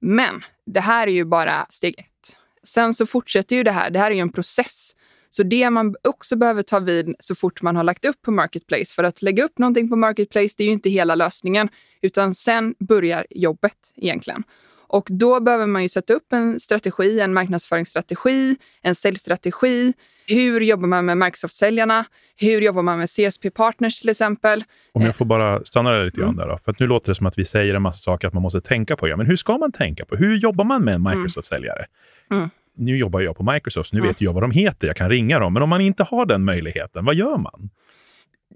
Men 0.00 0.44
det 0.66 0.80
här 0.80 1.06
är 1.06 1.12
ju 1.12 1.24
bara 1.24 1.66
steg 1.68 1.98
ett. 1.98 2.38
Sen 2.64 2.94
så 2.94 3.06
fortsätter 3.06 3.56
ju 3.56 3.62
det 3.62 3.70
här. 3.70 3.90
Det 3.90 3.98
här 3.98 4.10
är 4.10 4.14
ju 4.14 4.20
en 4.20 4.32
process. 4.32 4.92
Så 5.30 5.42
det 5.42 5.70
man 5.70 5.94
också 6.08 6.36
behöver 6.36 6.62
ta 6.62 6.78
vid 6.78 7.14
så 7.18 7.34
fort 7.34 7.62
man 7.62 7.76
har 7.76 7.84
lagt 7.84 8.04
upp 8.04 8.22
på 8.22 8.30
Marketplace, 8.30 8.94
för 8.94 9.04
att 9.04 9.22
lägga 9.22 9.44
upp 9.44 9.58
någonting 9.58 9.88
på 9.88 9.96
Marketplace, 9.96 10.54
det 10.56 10.64
är 10.64 10.66
ju 10.66 10.72
inte 10.72 10.90
hela 10.90 11.14
lösningen, 11.14 11.68
utan 12.02 12.34
sen 12.34 12.74
börjar 12.78 13.26
jobbet 13.30 13.92
egentligen. 13.96 14.44
Och 14.88 15.06
då 15.10 15.40
behöver 15.40 15.66
man 15.66 15.82
ju 15.82 15.88
sätta 15.88 16.14
upp 16.14 16.32
en 16.32 16.60
strategi, 16.60 17.20
en 17.20 17.32
marknadsföringsstrategi, 17.32 18.56
en 18.82 18.94
säljstrategi. 18.94 19.92
Hur 20.28 20.60
jobbar 20.60 20.88
man 20.88 21.04
med 21.04 21.18
Microsoft-säljarna? 21.18 22.04
Hur 22.36 22.60
jobbar 22.60 22.82
man 22.82 22.98
med 22.98 23.06
CSP-partners 23.06 24.00
till 24.00 24.08
exempel? 24.08 24.64
Om 24.92 25.02
jag 25.02 25.16
får 25.16 25.24
bara 25.24 25.64
stanna 25.64 25.90
där 25.90 26.04
lite 26.04 26.20
grann 26.20 26.28
mm. 26.28 26.36
där 26.36 26.48
då. 26.48 26.58
För 26.64 26.72
att 26.72 26.78
nu 26.78 26.86
låter 26.86 27.10
det 27.10 27.14
som 27.14 27.26
att 27.26 27.38
vi 27.38 27.44
säger 27.44 27.74
en 27.74 27.82
massa 27.82 27.98
saker 27.98 28.28
att 28.28 28.34
man 28.34 28.42
måste 28.42 28.60
tänka 28.60 28.96
på. 28.96 29.08
Ja, 29.08 29.16
men 29.16 29.26
hur 29.26 29.36
ska 29.36 29.58
man 29.58 29.72
tänka 29.72 30.04
på? 30.04 30.16
Hur 30.16 30.36
jobbar 30.36 30.64
man 30.64 30.84
med 30.84 30.94
en 30.94 31.06
mm. 31.06 31.18
Microsoft-säljare? 31.18 31.86
Mm. 32.30 32.50
Nu 32.76 32.96
jobbar 32.98 33.20
jag 33.20 33.36
på 33.36 33.52
Microsoft, 33.52 33.92
nu 33.92 33.98
mm. 33.98 34.08
vet 34.08 34.20
jag 34.20 34.32
vad 34.32 34.42
de 34.42 34.50
heter, 34.50 34.86
jag 34.86 34.96
kan 34.96 35.10
ringa 35.10 35.38
dem. 35.38 35.52
Men 35.52 35.62
om 35.62 35.68
man 35.68 35.80
inte 35.80 36.04
har 36.04 36.26
den 36.26 36.44
möjligheten, 36.44 37.04
vad 37.04 37.14
gör 37.14 37.38
man? 37.38 37.70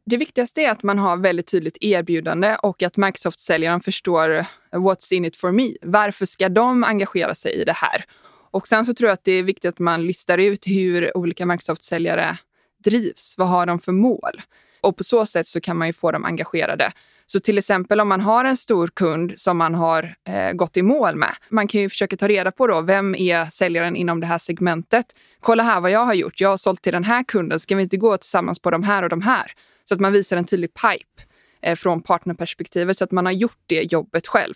Det 0.04 0.16
viktigaste 0.16 0.62
är 0.62 0.70
att 0.70 0.82
man 0.82 0.98
har 0.98 1.16
väldigt 1.16 1.46
tydligt 1.46 1.76
erbjudande 1.80 2.56
och 2.62 2.82
att 2.82 2.96
Microsoft-säljaren 2.96 3.80
förstår 3.80 4.38
eh, 4.38 4.44
what's 4.72 5.12
in 5.12 5.24
it 5.24 5.36
for 5.36 5.52
me. 5.52 5.74
Varför 5.82 6.26
ska 6.26 6.48
de 6.48 6.84
engagera 6.84 7.34
sig 7.34 7.52
i 7.52 7.64
det 7.64 7.72
här? 7.72 8.04
Och 8.50 8.66
sen 8.66 8.84
så 8.84 8.94
tror 8.94 9.08
jag 9.08 9.14
att 9.14 9.24
det 9.24 9.32
är 9.32 9.42
viktigt 9.42 9.68
att 9.68 9.78
man 9.78 10.06
listar 10.06 10.38
ut 10.38 10.66
hur 10.66 11.16
olika 11.16 11.46
Microsoft-säljare 11.46 12.38
drivs? 12.84 13.34
Vad 13.38 13.48
har 13.48 13.66
de 13.66 13.80
för 13.80 13.92
mål? 13.92 14.42
Och 14.80 14.96
på 14.96 15.04
så 15.04 15.26
sätt 15.26 15.46
så 15.46 15.60
kan 15.60 15.76
man 15.76 15.86
ju 15.86 15.92
få 15.92 16.12
dem 16.12 16.24
engagerade. 16.24 16.92
Så 17.32 17.40
till 17.40 17.58
exempel 17.58 18.00
om 18.00 18.08
man 18.08 18.20
har 18.20 18.44
en 18.44 18.56
stor 18.56 18.86
kund 18.86 19.32
som 19.36 19.58
man 19.58 19.74
har 19.74 20.14
eh, 20.28 20.52
gått 20.52 20.76
i 20.76 20.82
mål 20.82 21.16
med. 21.16 21.34
Man 21.48 21.68
kan 21.68 21.80
ju 21.80 21.88
försöka 21.88 22.16
ta 22.16 22.28
reda 22.28 22.52
på 22.52 22.66
då, 22.66 22.80
vem 22.80 23.14
är 23.14 23.46
säljaren 23.46 23.96
inom 23.96 24.20
det 24.20 24.26
här 24.26 24.38
segmentet? 24.38 25.06
Kolla 25.40 25.62
här 25.62 25.80
vad 25.80 25.90
jag 25.90 26.04
har 26.04 26.14
gjort. 26.14 26.40
Jag 26.40 26.48
har 26.48 26.56
sålt 26.56 26.82
till 26.82 26.92
den 26.92 27.04
här 27.04 27.22
kunden. 27.22 27.60
Ska 27.60 27.76
vi 27.76 27.82
inte 27.82 27.96
gå 27.96 28.16
tillsammans 28.16 28.58
på 28.58 28.70
de 28.70 28.82
här 28.82 29.02
och 29.02 29.08
de 29.08 29.22
här? 29.22 29.52
Så 29.84 29.94
att 29.94 30.00
man 30.00 30.12
visar 30.12 30.36
en 30.36 30.44
tydlig 30.44 30.70
pipe 30.74 31.22
eh, 31.62 31.76
från 31.76 32.02
partnerperspektivet 32.02 32.96
så 32.96 33.04
att 33.04 33.10
man 33.10 33.26
har 33.26 33.32
gjort 33.32 33.62
det 33.66 33.92
jobbet 33.92 34.26
själv. 34.26 34.54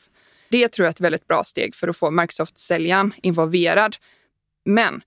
Det 0.48 0.68
tror 0.68 0.84
jag 0.84 0.88
är 0.88 0.94
ett 0.94 1.00
väldigt 1.00 1.28
bra 1.28 1.44
steg 1.44 1.74
för 1.74 1.88
att 1.88 1.96
få 1.96 2.10
Microsoft-säljaren 2.10 3.14
involverad. 3.22 3.96
Men 4.64 5.02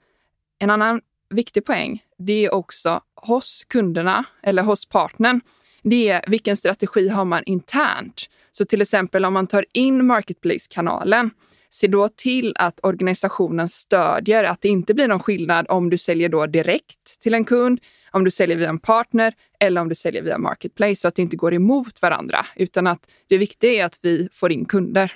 en 0.60 0.70
annan 0.70 1.02
viktig 1.30 1.66
poäng, 1.66 2.04
det 2.18 2.46
är 2.46 2.54
också 2.54 3.02
hos 3.16 3.66
kunderna 3.70 4.24
eller 4.44 4.64
hos 4.64 4.86
partnern, 4.86 5.42
det 5.81 6.10
är 6.10 6.22
vilken 6.27 6.57
strategi 6.57 7.07
har 7.07 7.25
man 7.25 7.43
internt? 7.46 8.29
Så 8.51 8.65
till 8.65 8.81
exempel 8.81 9.25
om 9.25 9.34
man 9.34 9.48
tar 9.48 9.65
in 9.74 10.05
Marketplace-kanalen, 10.05 11.29
se 11.69 11.88
då 11.88 12.10
till 12.15 12.53
att 12.55 12.79
organisationen 12.84 13.67
stödjer 13.67 14.43
att 14.43 14.62
det 14.62 14.67
inte 14.67 14.93
blir 14.93 15.07
någon 15.07 15.19
skillnad 15.19 15.65
om 15.69 15.89
du 15.89 15.98
säljer 15.98 16.29
då 16.29 16.46
direkt 16.46 17.19
till 17.22 17.34
en 17.34 17.46
kund, 17.46 17.79
om 18.12 18.24
du 18.24 18.31
säljer 18.31 18.57
via 18.57 18.69
en 18.69 18.79
partner 18.79 19.34
eller 19.60 19.81
om 19.81 19.89
du 19.89 19.96
säljer 19.96 20.22
via 20.22 20.38
Marketplace 20.38 20.96
så 20.96 21.07
att 21.07 21.15
det 21.15 21.22
inte 21.22 21.38
går 21.38 21.53
emot 21.53 22.01
varandra, 22.01 22.46
utan 22.55 22.88
att 22.88 23.10
det 23.27 23.38
viktiga 23.38 23.72
är 23.72 23.86
att 23.86 24.00
vi 24.01 24.29
får 24.31 24.51
in 24.51 24.65
kunder. 24.65 25.12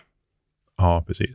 Ja, 0.78 1.04
precis. 1.08 1.30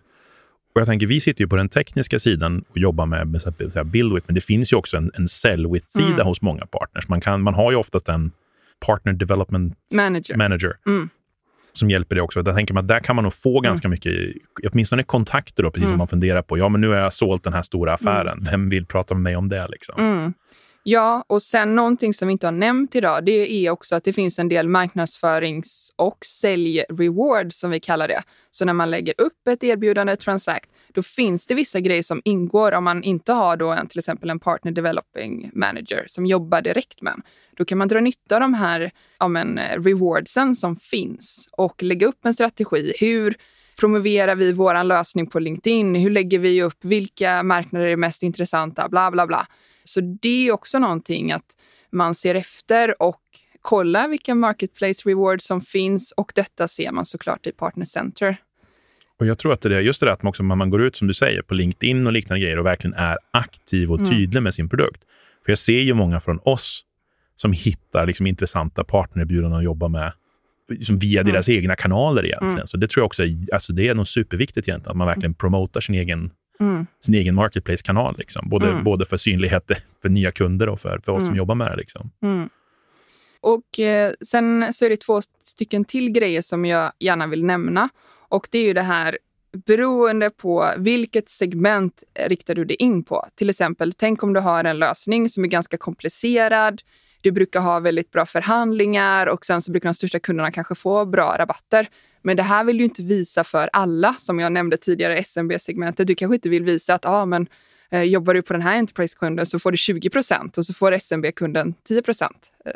Och 0.75 0.81
jag 0.81 0.87
tänker, 0.87 1.07
vi 1.07 1.21
sitter 1.21 1.41
ju 1.41 1.49
på 1.49 1.57
den 1.57 1.69
tekniska 1.69 2.19
sidan 2.19 2.65
och 2.69 2.79
jobbar 2.79 3.07
med, 3.07 3.29
med 3.29 3.87
build 3.87 4.15
with, 4.15 4.27
men 4.27 4.35
det 4.35 4.41
finns 4.41 4.73
ju 4.73 4.77
också 4.77 4.97
en, 4.97 5.11
en 5.15 5.29
sell 5.29 5.67
with-sida 5.67 6.15
mm. 6.15 6.27
hos 6.27 6.43
många 6.43 6.67
partners. 6.67 7.09
Man, 7.09 7.21
kan, 7.21 7.43
man 7.43 7.55
har 7.55 7.71
ju 7.71 7.77
oftast 7.77 8.09
en 8.09 8.33
partner 8.87 9.13
development 9.13 9.75
manager, 9.95 10.37
manager 10.37 10.77
mm. 10.87 11.09
som 11.73 11.91
hjälper 11.91 12.15
dig 12.15 12.23
också. 12.23 12.43
Där 12.43 12.55
tänker 12.55 12.75
man 12.75 12.87
där 12.87 13.01
kan 13.01 13.17
man 13.17 13.23
nog 13.23 13.35
få 13.35 13.59
mm. 13.59 13.63
ganska 13.63 13.89
mycket, 13.89 14.13
åtminstone 14.73 15.03
kontakter, 15.03 15.63
då, 15.63 15.71
precis 15.71 15.83
som 15.83 15.89
mm. 15.89 15.99
man 15.99 16.09
funderar 16.09 16.43
på. 16.43 16.59
Ja, 16.59 16.69
men 16.69 16.81
nu 16.81 16.89
har 16.89 16.97
jag 16.97 17.13
sålt 17.13 17.45
den 17.45 17.53
här 17.53 17.63
stora 17.63 17.95
affären. 17.95 18.39
Mm. 18.39 18.45
Vem 18.51 18.69
vill 18.69 18.87
prata 18.87 19.15
med 19.15 19.23
mig 19.23 19.37
om 19.37 19.49
det? 19.49 19.69
Liksom? 19.69 20.35
Ja, 20.89 21.25
och 21.27 21.43
sen 21.43 21.77
någonting 21.77 22.15
som 22.15 22.29
vi 22.29 22.33
inte 22.33 22.47
har 22.47 22.53
nämnt 22.53 22.97
idag, 22.97 23.25
det 23.25 23.53
är 23.53 23.71
också 23.71 23.97
att 23.97 24.05
det 24.05 24.13
finns 24.13 24.39
en 24.39 24.49
del 24.49 24.69
marknadsförings 24.69 25.93
och 25.97 26.19
sälj-reward 26.25 27.53
som 27.53 27.71
vi 27.71 27.81
kallar 27.81 28.09
det. 28.09 28.23
Så 28.51 28.65
när 28.65 28.73
man 28.73 28.91
lägger 28.91 29.15
upp 29.19 29.49
ett 29.49 29.65
erbjudande, 29.65 30.17
Transact, 30.17 30.71
då 30.89 31.03
finns 31.03 31.47
det 31.47 31.55
vissa 31.55 31.81
grejer 31.81 32.03
som 32.03 32.23
ingår 32.25 32.73
om 32.73 32.85
man 32.85 33.03
inte 33.03 33.33
har 33.33 33.57
då 33.57 33.71
en, 33.71 33.87
till 33.87 33.99
exempel 33.99 34.31
en 34.31 34.41
partner 34.41 34.73
developing 34.73 35.51
manager 35.55 36.05
som 36.07 36.27
jobbar 36.27 36.63
direkt 36.63 37.03
med 37.03 37.13
en. 37.13 37.23
Då 37.57 37.65
kan 37.65 37.79
man 37.79 37.89
dra 37.89 38.01
nytta 38.01 38.35
av 38.35 38.41
de 38.41 38.55
här 38.55 38.91
ja, 39.19 39.29
men, 39.29 39.59
eh, 39.59 39.83
rewardsen 39.83 40.55
som 40.55 40.77
finns 40.77 41.49
och 41.53 41.83
lägga 41.83 42.07
upp 42.07 42.27
en 42.27 42.35
strategi. 42.35 42.95
Hur 43.01 43.37
promoverar 43.81 44.35
vi 44.35 44.53
vår 44.53 44.85
lösning 44.85 45.27
på 45.27 45.39
LinkedIn? 45.39 45.95
Hur 45.95 46.11
lägger 46.11 46.39
vi 46.39 46.63
upp? 46.63 46.85
Vilka 46.85 47.43
marknader 47.43 47.87
är 47.87 47.97
mest 47.97 48.23
intressanta? 48.23 48.89
Bla, 48.89 49.11
bla, 49.11 49.27
bla. 49.27 49.47
Så 49.89 50.01
det 50.01 50.49
är 50.49 50.53
också 50.53 50.79
någonting 50.79 51.33
att 51.33 51.57
man 51.91 52.15
ser 52.15 52.35
efter 52.35 53.03
och 53.03 53.21
kollar 53.63 54.09
vilka 54.09 54.35
marketplace 54.35 55.09
rewards 55.09 55.47
som 55.47 55.61
finns 55.61 56.13
och 56.13 56.33
detta 56.35 56.69
ser 56.69 56.93
man 56.93 57.07
såklart 57.07 57.47
i 57.47 57.53
Partner 57.53 57.85
Center. 57.85 58.37
Och 59.19 59.27
Jag 59.27 59.39
tror 59.39 59.53
att 59.53 59.61
det 59.61 59.77
är 59.77 59.81
just 59.81 60.01
det 60.01 60.07
där 60.07 60.13
att 60.13 60.23
man, 60.23 60.31
också, 60.31 60.43
man 60.43 60.71
går 60.71 60.83
ut 60.83 60.97
som 60.97 61.09
du 61.09 61.15
säger 61.15 61.43
på 61.43 61.55
LinkedIn 61.55 62.07
och 62.07 62.13
liknande 62.13 62.41
grejer 62.41 62.59
och 62.59 62.67
verkligen 62.67 62.95
är 62.95 63.19
aktiv 63.31 63.93
och 63.93 63.99
mm. 63.99 64.11
tydlig 64.11 64.37
mm. 64.37 64.45
med 64.45 64.55
sin 64.55 64.69
produkt. 64.69 65.03
För 65.45 65.53
jag 65.53 65.59
ser 65.59 65.81
ju 65.81 65.95
många 65.95 66.21
från 66.21 66.41
oss 66.43 66.85
som 67.37 67.53
hittar 67.53 68.07
liksom 68.07 68.27
intressanta 68.27 68.85
partnererbjudanden 68.85 69.59
att 69.59 69.65
jobba 69.65 69.89
med 69.89 70.13
liksom 70.69 70.99
via 70.99 71.21
mm. 71.21 71.33
deras 71.33 71.49
egna 71.49 71.77
kanaler 71.77 72.27
egentligen. 72.27 72.55
Mm. 72.55 72.67
Så 72.67 72.77
det 72.77 72.89
tror 72.89 73.03
jag 73.03 73.07
också 73.07 73.25
är, 73.25 73.37
alltså 73.53 73.73
det 73.73 73.89
är 73.89 73.95
nog 73.95 74.09
superviktigt 74.09 74.69
egentligen, 74.69 74.91
att 74.91 74.97
man 74.97 75.07
verkligen 75.07 75.35
promotar 75.35 75.81
sin 75.81 75.95
egen 75.95 76.31
mm. 76.61 76.87
sin 77.01 77.15
egen 77.15 77.35
marketplace-kanal. 77.35 78.15
Liksom. 78.19 78.49
Både, 78.49 78.71
mm. 78.71 78.85
både 78.85 79.05
för 79.05 79.17
synlighet 79.17 79.71
för 80.03 80.09
nya 80.09 80.33
kunder 80.33 80.69
och 80.69 80.81
för, 80.81 81.01
för 81.05 81.13
oss 81.13 81.23
som 81.23 81.29
mm. 81.29 81.39
jobbar 81.39 81.55
med 81.55 81.73
det. 81.73 81.77
Liksom. 81.77 82.11
Mm. 82.23 82.49
Och 83.41 83.81
eh, 83.81 84.13
Sen 84.21 84.73
så 84.73 84.85
är 84.85 84.91
det 84.91 84.97
två 84.97 85.21
stycken 85.43 85.85
till 85.85 86.11
grejer 86.11 86.43
som 86.43 86.65
jag 86.65 86.93
gärna 86.99 87.27
vill 87.27 87.45
nämna. 87.45 87.89
Och 88.29 88.49
Det 88.51 88.59
är 88.59 88.65
ju 88.65 88.73
det 88.73 88.83
här 88.83 89.19
beroende 89.67 90.31
på 90.31 90.73
vilket 90.77 91.29
segment 91.29 92.03
riktar 92.15 92.55
du 92.55 92.65
dig 92.65 92.77
in 92.77 93.05
på. 93.05 93.27
Till 93.35 93.51
exempel, 93.51 93.93
tänk 93.93 94.23
om 94.23 94.33
du 94.33 94.41
har 94.41 94.65
en 94.65 94.79
lösning 94.79 95.29
som 95.29 95.45
är 95.45 95.49
ganska 95.49 95.77
komplicerad. 95.79 96.83
Du 97.27 97.33
brukar 97.33 97.61
ha 97.61 97.81
väldigt 97.81 98.11
bra 98.11 98.27
förhandlingar 98.27 99.27
och 99.27 99.47
sen 99.47 99.63
så 99.63 99.73
brukar 99.73 99.89
de 99.89 99.95
största 99.95 100.19
kunderna 100.19 100.51
kanske 100.51 100.75
få 100.75 101.05
bra 101.05 101.37
rabatter. 101.39 101.89
Men 102.23 102.37
det 102.37 102.43
här 102.43 102.65
vill 102.65 102.79
du 102.79 102.85
inte 102.85 103.03
visa 103.03 103.45
för 103.45 103.71
alla, 103.73 104.15
som 104.15 104.39
jag 104.39 104.53
nämnde 104.53 104.77
tidigare, 104.77 105.23
SMB-segmentet. 105.23 106.07
Du 106.07 106.15
kanske 106.15 106.35
inte 106.35 106.49
vill 106.49 106.65
visa 106.65 106.95
att 106.95 107.07
ah, 107.07 107.27
men, 107.27 107.47
eh, 107.91 108.03
jobbar 108.03 108.35
du 108.35 108.43
på 108.43 108.53
den 108.53 108.63
här 108.63 108.79
Enterprise-kunden 108.79 109.47
så 109.47 109.59
får 109.59 109.71
du 109.71 109.77
20% 109.77 110.59
och 110.59 110.67
så 110.67 110.75
får 110.75 110.93
SMB-kunden 110.93 111.75
10 111.85 112.03
eh, 112.65 112.73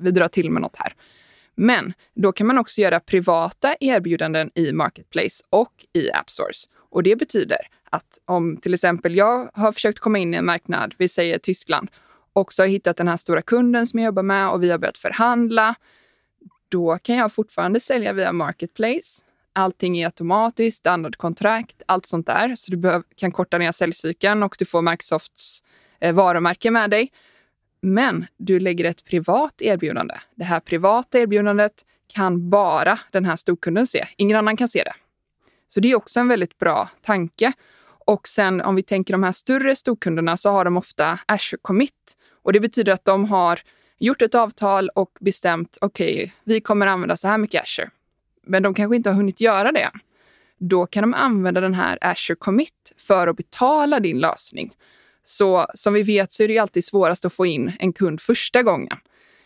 Vi 0.00 0.10
drar 0.10 0.28
till 0.28 0.50
med 0.50 0.62
något 0.62 0.76
här. 0.76 0.94
Men 1.54 1.92
då 2.14 2.32
kan 2.32 2.46
man 2.46 2.58
också 2.58 2.80
göra 2.80 3.00
privata 3.00 3.74
erbjudanden 3.80 4.50
i 4.54 4.72
Marketplace 4.72 5.44
och 5.50 5.72
i 5.92 6.10
AppSource. 6.12 6.68
Och 6.90 7.02
det 7.02 7.16
betyder 7.16 7.58
att 7.90 8.18
om 8.24 8.56
till 8.56 8.74
exempel 8.74 9.16
jag 9.16 9.50
har 9.54 9.72
försökt 9.72 9.98
komma 9.98 10.18
in 10.18 10.34
i 10.34 10.36
en 10.36 10.44
marknad, 10.44 10.94
vi 10.98 11.08
säger 11.08 11.38
Tyskland, 11.38 11.90
och 12.32 12.52
så 12.52 12.62
har 12.62 12.68
hittat 12.68 12.96
den 12.96 13.08
här 13.08 13.16
stora 13.16 13.42
kunden 13.42 13.86
som 13.86 13.98
jag 13.98 14.06
jobbar 14.06 14.22
med 14.22 14.50
och 14.50 14.62
vi 14.62 14.70
har 14.70 14.78
börjat 14.78 14.98
förhandla 14.98 15.74
då 16.68 16.98
kan 17.02 17.16
jag 17.16 17.32
fortfarande 17.32 17.80
sälja 17.80 18.12
via 18.12 18.32
Marketplace. 18.32 19.22
Allting 19.52 19.98
är 19.98 20.06
automatiskt, 20.06 20.78
standardkontrakt, 20.78 21.82
allt 21.86 22.06
sånt 22.06 22.26
där. 22.26 22.54
Så 22.56 22.74
du 22.74 23.02
kan 23.16 23.32
korta 23.32 23.58
ner 23.58 23.72
säljcykeln 23.72 24.42
och 24.42 24.56
du 24.58 24.64
får 24.64 24.82
Microsofts 24.82 25.62
eh, 26.00 26.14
varumärke 26.14 26.70
med 26.70 26.90
dig. 26.90 27.12
Men 27.80 28.26
du 28.36 28.60
lägger 28.60 28.84
ett 28.84 29.04
privat 29.04 29.62
erbjudande. 29.62 30.14
Det 30.34 30.44
här 30.44 30.60
privata 30.60 31.18
erbjudandet 31.18 31.84
kan 32.06 32.50
bara 32.50 32.98
den 33.10 33.24
här 33.24 33.36
storkunden 33.36 33.86
se. 33.86 34.06
Ingen 34.16 34.36
annan 34.36 34.56
kan 34.56 34.68
se 34.68 34.82
det. 34.84 34.94
Så 35.68 35.80
det 35.80 35.90
är 35.90 35.96
också 35.96 36.20
en 36.20 36.28
väldigt 36.28 36.58
bra 36.58 36.88
tanke. 37.02 37.52
Och 38.08 38.28
sen 38.28 38.60
om 38.60 38.74
vi 38.74 38.82
tänker 38.82 39.14
de 39.14 39.22
här 39.22 39.32
större 39.32 39.76
storkunderna 39.76 40.36
så 40.36 40.50
har 40.50 40.64
de 40.64 40.76
ofta 40.76 41.18
Azure 41.26 41.58
Commit. 41.62 42.16
Och 42.42 42.52
det 42.52 42.60
betyder 42.60 42.92
att 42.92 43.04
de 43.04 43.24
har 43.24 43.60
gjort 43.98 44.22
ett 44.22 44.34
avtal 44.34 44.88
och 44.88 45.10
bestämt 45.20 45.78
okej, 45.80 46.14
okay, 46.14 46.30
vi 46.44 46.60
kommer 46.60 46.86
använda 46.86 47.16
så 47.16 47.28
här 47.28 47.38
mycket 47.38 47.62
Azure. 47.62 47.90
Men 48.46 48.62
de 48.62 48.74
kanske 48.74 48.96
inte 48.96 49.10
har 49.10 49.14
hunnit 49.14 49.40
göra 49.40 49.72
det 49.72 49.80
än. 49.80 50.00
Då 50.58 50.86
kan 50.86 51.02
de 51.02 51.14
använda 51.14 51.60
den 51.60 51.74
här 51.74 51.98
Azure 52.00 52.36
Commit 52.36 52.92
för 52.96 53.28
att 53.28 53.36
betala 53.36 54.00
din 54.00 54.18
lösning. 54.18 54.74
Så 55.24 55.66
som 55.74 55.94
vi 55.94 56.02
vet 56.02 56.32
så 56.32 56.42
är 56.42 56.48
det 56.48 56.58
alltid 56.58 56.84
svårast 56.84 57.24
att 57.24 57.32
få 57.32 57.46
in 57.46 57.72
en 57.78 57.92
kund 57.92 58.20
första 58.20 58.62
gången. 58.62 58.98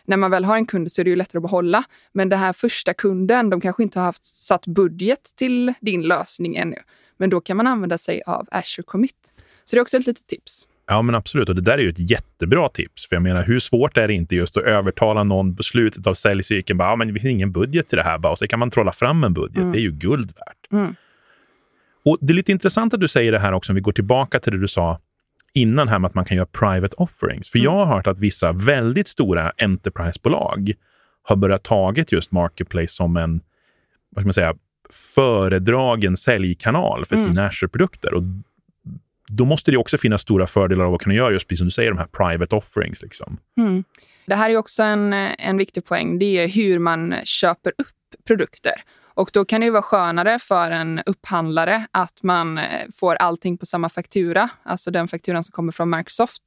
När 0.04 0.16
man 0.16 0.30
väl 0.30 0.44
har 0.44 0.56
en 0.56 0.66
kund 0.66 0.92
så 0.92 1.00
är 1.00 1.04
det 1.04 1.10
ju 1.10 1.16
lättare 1.16 1.38
att 1.38 1.42
behålla. 1.42 1.84
Men 2.12 2.28
den 2.28 2.38
här 2.38 2.52
första 2.52 2.94
kunden, 2.94 3.50
de 3.50 3.60
kanske 3.60 3.82
inte 3.82 3.98
har 3.98 4.06
haft 4.06 4.24
satt 4.24 4.66
budget 4.66 5.32
till 5.36 5.74
din 5.80 6.02
lösning 6.02 6.56
ännu. 6.56 6.78
Men 7.22 7.30
då 7.30 7.40
kan 7.40 7.56
man 7.56 7.66
använda 7.66 7.98
sig 7.98 8.22
av 8.26 8.48
Azure 8.50 8.84
Commit. 8.84 9.32
Så 9.64 9.76
det 9.76 9.80
är 9.80 9.82
också 9.82 9.96
ett 9.96 10.06
litet 10.06 10.26
tips. 10.26 10.66
Ja, 10.86 11.02
men 11.02 11.14
absolut. 11.14 11.48
Och 11.48 11.54
det 11.54 11.60
där 11.60 11.72
är 11.72 11.82
ju 11.82 11.88
ett 11.88 12.10
jättebra 12.10 12.68
tips. 12.68 13.08
För 13.08 13.16
jag 13.16 13.22
menar, 13.22 13.42
hur 13.42 13.58
svårt 13.58 13.96
är 13.96 14.08
det 14.08 14.14
inte 14.14 14.36
just 14.36 14.56
att 14.56 14.64
övertala 14.64 15.24
någon 15.24 15.56
på 15.56 15.62
slutet 15.62 16.06
av 16.06 16.14
säljcykeln? 16.14 16.78
Bara, 16.78 16.88
ja, 16.88 16.96
men 16.96 17.14
vi 17.14 17.20
har 17.20 17.28
ingen 17.28 17.52
budget 17.52 17.88
till 17.88 17.96
det 17.96 18.02
här. 18.02 18.18
Bara, 18.18 18.32
och 18.32 18.38
så 18.38 18.46
kan 18.46 18.58
man 18.58 18.70
trolla 18.70 18.92
fram 18.92 19.24
en 19.24 19.34
budget. 19.34 19.56
Mm. 19.56 19.72
Det 19.72 19.78
är 19.78 19.82
ju 19.82 19.92
guld 19.92 20.32
värt. 20.36 20.72
Mm. 20.72 20.94
Och 22.04 22.18
Det 22.20 22.32
är 22.32 22.34
lite 22.34 22.52
intressant 22.52 22.94
att 22.94 23.00
du 23.00 23.08
säger 23.08 23.32
det 23.32 23.38
här 23.38 23.52
också, 23.52 23.72
om 23.72 23.74
vi 23.74 23.80
går 23.80 23.92
tillbaka 23.92 24.40
till 24.40 24.52
det 24.52 24.58
du 24.58 24.68
sa 24.68 25.00
innan 25.54 25.88
här 25.88 25.98
med 25.98 26.08
att 26.08 26.14
man 26.14 26.24
kan 26.24 26.36
göra 26.36 26.46
private 26.46 26.94
offerings. 26.96 27.50
För 27.50 27.58
mm. 27.58 27.64
jag 27.64 27.84
har 27.84 27.96
hört 27.96 28.06
att 28.06 28.18
vissa 28.18 28.52
väldigt 28.52 29.08
stora 29.08 29.52
enterprisebolag 29.58 30.72
har 31.22 31.36
börjat 31.36 31.62
tagit 31.62 32.12
just 32.12 32.32
Marketplace 32.32 32.94
som 32.94 33.16
en 33.16 33.40
vad 34.14 34.22
ska 34.22 34.26
man 34.26 34.32
säga, 34.32 34.54
föredragen 34.92 36.16
säljkanal 36.16 37.04
för 37.04 37.16
mm. 37.16 37.28
sina 37.28 37.46
Azure-produkter. 37.46 38.14
Och 38.14 38.22
då 39.28 39.44
måste 39.44 39.70
det 39.70 39.76
också 39.76 39.98
finnas 39.98 40.22
stora 40.22 40.46
fördelar 40.46 40.84
av 40.84 40.94
att 40.94 41.02
kunna 41.02 41.14
göra 41.14 41.32
just 41.32 41.48
precis 41.48 41.58
som 41.58 41.66
du 41.66 41.70
säger, 41.70 41.90
de 41.90 41.98
här 41.98 42.06
private 42.06 42.56
offerings. 42.56 43.02
Liksom. 43.02 43.38
Mm. 43.58 43.84
Det 44.26 44.34
här 44.34 44.50
är 44.50 44.56
också 44.56 44.82
en, 44.82 45.12
en 45.12 45.56
viktig 45.56 45.84
poäng. 45.84 46.18
Det 46.18 46.38
är 46.38 46.48
hur 46.48 46.78
man 46.78 47.14
köper 47.24 47.72
upp 47.78 48.24
produkter. 48.26 48.82
Och 49.14 49.30
då 49.32 49.44
kan 49.44 49.60
det 49.60 49.70
vara 49.70 49.82
skönare 49.82 50.38
för 50.38 50.70
en 50.70 51.00
upphandlare 51.06 51.86
att 51.90 52.22
man 52.22 52.58
eh, 52.58 52.64
får 52.94 53.14
allting 53.14 53.58
på 53.58 53.66
samma 53.66 53.88
faktura, 53.88 54.48
alltså 54.62 54.90
den 54.90 55.08
fakturan 55.08 55.44
som 55.44 55.52
kommer 55.52 55.72
från 55.72 55.90
Microsoft. 55.90 56.42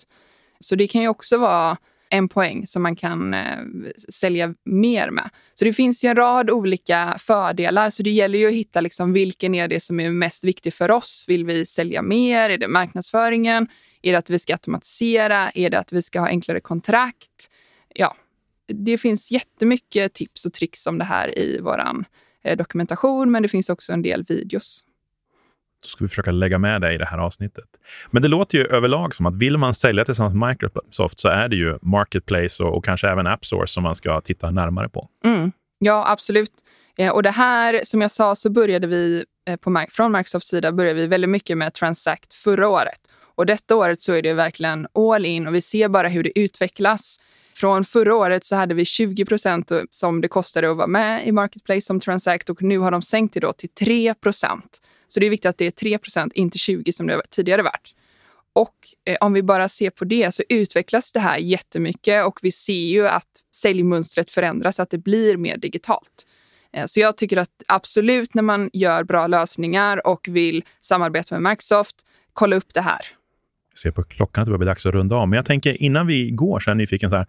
Så 0.60 0.76
det 0.76 0.88
kan 0.88 1.02
ju 1.02 1.08
också 1.08 1.38
vara 1.38 1.78
en 2.10 2.30
poäng 2.30 2.68
som 2.68 2.84
man 2.84 2.96
kan 2.96 3.34
eh, 3.34 3.58
sälja 4.10 4.54
mer 4.64 5.10
med. 5.10 5.30
Så 5.54 5.66
det 5.66 5.74
finns 5.74 6.04
ju 6.04 6.10
en 6.10 6.16
rad 6.16 6.50
olika 6.50 7.16
fördelar. 7.20 7.90
Så 7.90 8.04
det 8.04 8.10
gäller 8.10 8.40
ju 8.40 8.48
att 8.48 8.54
hitta 8.54 8.82
liksom 8.82 9.14
vilken 9.14 9.56
är 9.56 9.68
det 9.68 9.80
som 9.80 10.00
är 10.00 10.10
mest 10.10 10.44
viktig 10.44 10.74
för 10.74 10.92
oss. 10.92 11.26
Vill 11.28 11.46
vi 11.46 11.66
sälja 11.66 12.02
mer? 12.02 12.50
Är 12.50 12.58
det 12.58 12.68
marknadsföringen? 12.68 13.68
Är 14.02 14.12
det 14.12 14.18
att 14.18 14.30
vi 14.30 14.40
ska 14.40 14.54
automatisera? 14.54 15.50
Är 15.50 15.70
det 15.70 15.80
att 15.80 15.94
vi 15.94 16.02
ska 16.02 16.20
ha 16.20 16.28
enklare 16.28 16.60
kontrakt? 16.60 17.52
Ja, 17.96 18.16
det 18.68 18.98
finns 18.98 19.32
jättemycket 19.32 20.14
tips 20.14 20.46
och 20.46 20.54
tricks 20.54 20.88
om 20.88 20.98
det 20.98 21.06
här 21.06 21.40
i 21.40 21.60
vår 21.62 21.82
eh, 22.44 22.58
dokumentation, 22.58 23.32
men 23.32 23.44
det 23.44 23.50
finns 23.50 23.70
också 23.70 23.94
en 23.94 24.02
del 24.02 24.24
videos 24.24 24.84
så 25.86 25.90
ska 25.90 26.04
vi 26.04 26.10
försöka 26.10 26.32
lägga 26.32 26.58
med 26.58 26.82
det 26.82 26.94
i 26.94 26.98
det 26.98 27.06
här 27.06 27.18
avsnittet. 27.18 27.66
Men 28.12 28.22
det 28.22 28.28
låter 28.28 28.58
ju 28.58 28.66
överlag 28.66 29.16
som 29.16 29.26
att 29.26 29.36
vill 29.36 29.58
man 29.58 29.74
sälja 29.74 30.06
tillsammans 30.06 30.36
med 30.36 30.50
Microsoft 30.50 31.20
så 31.20 31.28
är 31.28 31.48
det 31.48 31.56
ju 31.56 31.78
Marketplace 31.82 32.64
och, 32.64 32.78
och 32.78 32.86
kanske 32.86 33.10
även 33.10 33.28
AppSource 33.28 33.74
som 33.74 33.84
man 33.84 33.96
ska 33.96 34.22
titta 34.22 34.52
närmare 34.52 34.90
på. 34.90 35.10
Mm. 35.26 35.52
Ja, 35.80 36.06
absolut. 36.08 36.52
Eh, 36.98 37.12
och 37.12 37.24
det 37.24 37.32
här, 37.32 37.82
som 37.84 38.02
jag 38.02 38.12
sa, 38.12 38.36
så 38.36 38.50
började 38.50 38.88
vi 38.88 39.26
eh, 39.48 39.56
på, 39.56 39.86
från 39.92 40.12
Microsofts 40.12 40.50
sida 40.50 40.72
började 40.72 41.02
vi 41.02 41.08
väldigt 41.08 41.30
mycket 41.30 41.58
med 41.58 41.74
Transact 41.74 42.34
förra 42.34 42.68
året. 42.68 43.00
Och 43.36 43.46
detta 43.46 43.76
året 43.76 44.02
så 44.02 44.14
är 44.14 44.22
det 44.22 44.34
verkligen 44.34 44.88
all 44.94 45.26
in 45.26 45.48
och 45.48 45.56
vi 45.56 45.62
ser 45.62 45.90
bara 45.90 46.08
hur 46.08 46.24
det 46.24 46.40
utvecklas. 46.40 47.20
Från 47.56 47.86
förra 47.86 48.16
året 48.16 48.46
så 48.46 48.56
hade 48.56 48.74
vi 48.74 48.86
20 48.86 49.26
procent 49.26 49.72
som 49.90 50.22
det 50.22 50.28
kostade 50.28 50.72
att 50.72 50.78
vara 50.78 50.88
med 50.88 51.28
i 51.28 51.32
Marketplace 51.32 51.82
som 51.82 52.00
Transact 52.00 52.50
och 52.50 52.64
nu 52.64 52.78
har 52.78 52.92
de 52.92 53.02
sänkt 53.02 53.34
det 53.34 53.40
då 53.40 53.54
till 53.54 53.70
3 53.70 54.14
procent. 54.14 54.82
Så 55.08 55.20
det 55.20 55.26
är 55.26 55.30
viktigt 55.30 55.50
att 55.50 55.58
det 55.58 55.66
är 55.66 55.72
3 55.72 55.98
procent, 55.98 56.34
inte 56.34 56.58
20 56.58 56.92
som 56.92 57.08
det 57.08 57.22
tidigare 57.30 57.62
varit. 57.62 57.96
Och 58.54 58.76
eh, 59.06 59.18
om 59.22 59.34
vi 59.34 59.44
bara 59.44 59.70
ser 59.70 59.90
på 59.90 60.06
det 60.06 60.34
så 60.34 60.44
utvecklas 60.50 61.12
det 61.12 61.20
här 61.20 61.38
jättemycket 61.38 62.26
och 62.26 62.40
vi 62.42 62.52
ser 62.52 62.74
ju 62.74 63.08
att 63.08 63.28
säljmönstret 63.56 64.32
förändras, 64.32 64.80
att 64.80 64.90
det 64.90 64.98
blir 64.98 65.38
mer 65.38 65.58
digitalt. 65.58 66.28
Eh, 66.74 66.86
så 66.86 67.00
jag 67.00 67.18
tycker 67.18 67.38
att 67.38 67.64
absolut 67.68 68.34
när 68.34 68.44
man 68.44 68.70
gör 68.74 69.04
bra 69.04 69.28
lösningar 69.28 70.08
och 70.08 70.28
vill 70.28 70.64
samarbeta 70.82 71.40
med 71.40 71.52
Microsoft, 71.52 71.96
kolla 72.34 72.56
upp 72.56 72.74
det 72.74 72.82
här. 72.82 73.15
Jag 73.76 73.80
ser 73.80 73.92
på 73.92 74.04
klockan 74.04 74.42
att 74.42 74.46
det 74.46 74.50
börjar 74.50 74.58
bli 74.58 74.66
dags 74.66 74.86
att 74.86 74.94
runda 74.94 75.16
av. 75.16 75.30
Men 75.30 75.38
jag 75.38 75.46
tänker 75.46 75.82
innan 75.82 76.08
vi 76.08 76.32
går 76.32 76.60
så 76.60 76.70
är 76.70 76.72
jag 76.72 76.78
nyfiken. 76.78 77.10
Så 77.10 77.16
här, 77.16 77.26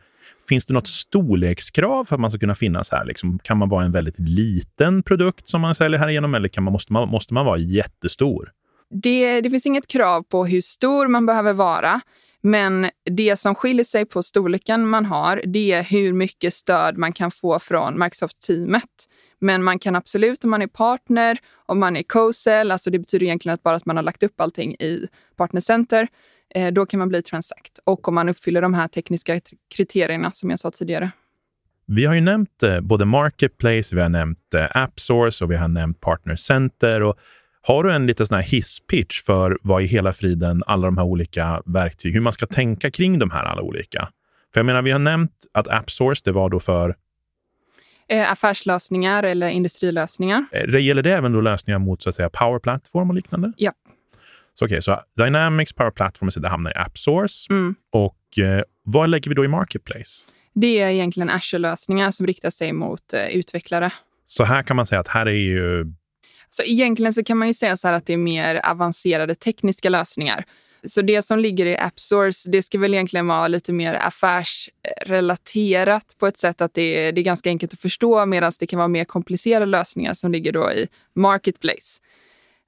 finns 0.48 0.66
det 0.66 0.74
något 0.74 0.88
storlekskrav 0.88 2.04
för 2.04 2.14
att 2.14 2.20
man 2.20 2.30
ska 2.30 2.40
kunna 2.40 2.54
finnas 2.54 2.90
här? 2.90 3.04
Liksom, 3.04 3.38
kan 3.38 3.58
man 3.58 3.68
vara 3.68 3.84
en 3.84 3.92
väldigt 3.92 4.18
liten 4.18 5.02
produkt 5.02 5.48
som 5.48 5.60
man 5.60 5.74
säljer 5.74 6.00
här 6.00 6.08
igenom 6.08 6.34
eller 6.34 6.48
kan 6.48 6.64
man, 6.64 6.72
måste, 6.72 6.92
man, 6.92 7.08
måste 7.08 7.34
man 7.34 7.46
vara 7.46 7.58
jättestor? 7.58 8.52
Det, 8.90 9.40
det 9.40 9.50
finns 9.50 9.66
inget 9.66 9.86
krav 9.86 10.22
på 10.22 10.46
hur 10.46 10.60
stor 10.60 11.08
man 11.08 11.26
behöver 11.26 11.52
vara. 11.52 12.00
Men 12.40 12.90
det 13.10 13.36
som 13.36 13.54
skiljer 13.54 13.84
sig 13.84 14.04
på 14.04 14.22
storleken 14.22 14.88
man 14.88 15.04
har, 15.04 15.42
det 15.46 15.72
är 15.72 15.82
hur 15.82 16.12
mycket 16.12 16.54
stöd 16.54 16.98
man 16.98 17.12
kan 17.12 17.30
få 17.30 17.58
från 17.58 17.98
Microsoft-teamet. 17.98 19.06
Men 19.38 19.62
man 19.62 19.78
kan 19.78 19.96
absolut, 19.96 20.44
om 20.44 20.50
man 20.50 20.62
är 20.62 20.66
partner, 20.66 21.38
om 21.66 21.78
man 21.78 21.96
är 21.96 22.02
co-sell, 22.02 22.70
alltså 22.70 22.90
det 22.90 22.98
betyder 22.98 23.26
egentligen 23.26 23.54
att 23.54 23.62
bara 23.62 23.76
att 23.76 23.86
man 23.86 23.96
har 23.96 24.02
lagt 24.02 24.22
upp 24.22 24.40
allting 24.40 24.74
i 24.74 25.08
Partnercenter, 25.36 25.98
center, 25.98 26.08
då 26.72 26.86
kan 26.86 26.98
man 26.98 27.08
bli 27.08 27.22
Transact. 27.22 27.78
Och 27.84 28.08
om 28.08 28.14
man 28.14 28.28
uppfyller 28.28 28.62
de 28.62 28.74
här 28.74 28.88
tekniska 28.88 29.40
kriterierna 29.74 30.30
som 30.30 30.50
jag 30.50 30.58
sa 30.58 30.70
tidigare. 30.70 31.10
Vi 31.86 32.04
har 32.04 32.14
ju 32.14 32.20
nämnt 32.20 32.62
eh, 32.62 32.80
både 32.80 33.04
Marketplace, 33.04 33.96
vi 33.96 34.00
har 34.00 34.08
nämnt 34.08 34.54
eh, 34.54 34.66
AppSource 34.70 35.44
och 35.44 35.50
vi 35.50 35.56
har 35.56 35.68
nämnt 35.68 36.00
Partner 36.00 36.36
Center. 36.36 37.02
Och 37.02 37.16
har 37.62 37.84
du 37.84 37.92
en 37.92 38.06
liten 38.06 38.26
sån 38.26 38.34
här 38.34 38.42
hisspitch 38.42 39.22
för 39.22 39.58
vad 39.62 39.82
i 39.82 39.86
hela 39.86 40.12
friden 40.12 40.62
alla 40.66 40.86
de 40.86 40.98
här 40.98 41.04
olika 41.04 41.62
verktyg, 41.66 42.14
hur 42.14 42.20
man 42.20 42.32
ska 42.32 42.46
tänka 42.46 42.90
kring 42.90 43.18
de 43.18 43.30
här 43.30 43.44
alla 43.44 43.62
olika? 43.62 44.08
För 44.54 44.60
jag 44.60 44.66
menar, 44.66 44.82
vi 44.82 44.90
har 44.90 44.98
nämnt 44.98 45.32
att 45.52 45.68
AppSource, 45.68 46.22
det 46.24 46.32
var 46.32 46.50
då 46.50 46.60
för 46.60 46.96
affärslösningar 48.26 49.22
eller 49.22 49.48
industrilösningar. 49.48 50.46
Gäller 50.78 51.02
det 51.02 51.12
även 51.12 51.32
då 51.32 51.40
lösningar 51.40 51.78
mot 51.78 52.02
så 52.02 52.08
att 52.08 52.14
säga, 52.14 52.30
Power 52.30 52.58
Platform 52.58 53.10
och 53.10 53.14
liknande? 53.14 53.52
Ja, 53.56 53.72
så 54.58 54.64
okej, 54.64 54.74
okay, 54.74 54.80
så 54.80 55.00
Dynamics 55.16 55.72
Power 55.72 55.90
Platform 55.90 56.30
det 56.36 56.48
hamnar 56.48 56.70
i 56.70 56.74
AppSource. 56.74 57.46
Mm. 57.50 57.74
Och 57.92 58.38
eh, 58.38 58.62
vad 58.82 59.10
lägger 59.10 59.28
vi 59.28 59.34
då 59.34 59.44
i 59.44 59.48
Marketplace? 59.48 60.26
Det 60.54 60.80
är 60.80 60.90
egentligen 60.90 61.30
Azure-lösningar 61.30 62.10
som 62.10 62.26
riktar 62.26 62.50
sig 62.50 62.72
mot 62.72 63.12
eh, 63.12 63.26
utvecklare. 63.26 63.90
Så 64.26 64.44
här 64.44 64.62
kan 64.62 64.76
man 64.76 64.86
säga 64.86 65.00
att 65.00 65.08
här 65.08 65.26
är 65.26 65.30
ju... 65.30 65.92
Så 66.48 66.62
egentligen 66.62 67.12
så 67.12 67.24
kan 67.24 67.38
man 67.38 67.48
ju 67.48 67.54
säga 67.54 67.76
så 67.76 67.88
att 67.88 68.06
det 68.06 68.12
är 68.12 68.16
mer 68.16 68.60
avancerade 68.64 69.34
tekniska 69.34 69.88
lösningar. 69.88 70.44
Så 70.84 71.02
det 71.02 71.22
som 71.22 71.38
ligger 71.38 71.66
i 71.66 71.76
AppSource, 71.76 72.50
det 72.50 72.62
ska 72.62 72.78
väl 72.78 72.94
egentligen 72.94 73.26
vara 73.26 73.48
lite 73.48 73.72
mer 73.72 73.94
affärsrelaterat 73.94 76.16
på 76.18 76.26
ett 76.26 76.38
sätt 76.38 76.60
att 76.60 76.74
det 76.74 76.82
är, 76.82 77.12
det 77.12 77.20
är 77.20 77.24
ganska 77.24 77.50
enkelt 77.50 77.72
att 77.72 77.80
förstå 77.80 78.26
medan 78.26 78.52
det 78.60 78.66
kan 78.66 78.78
vara 78.78 78.88
mer 78.88 79.04
komplicerade 79.04 79.66
lösningar 79.66 80.14
som 80.14 80.32
ligger 80.32 80.52
då 80.52 80.72
i 80.72 80.88
Marketplace. 81.14 82.00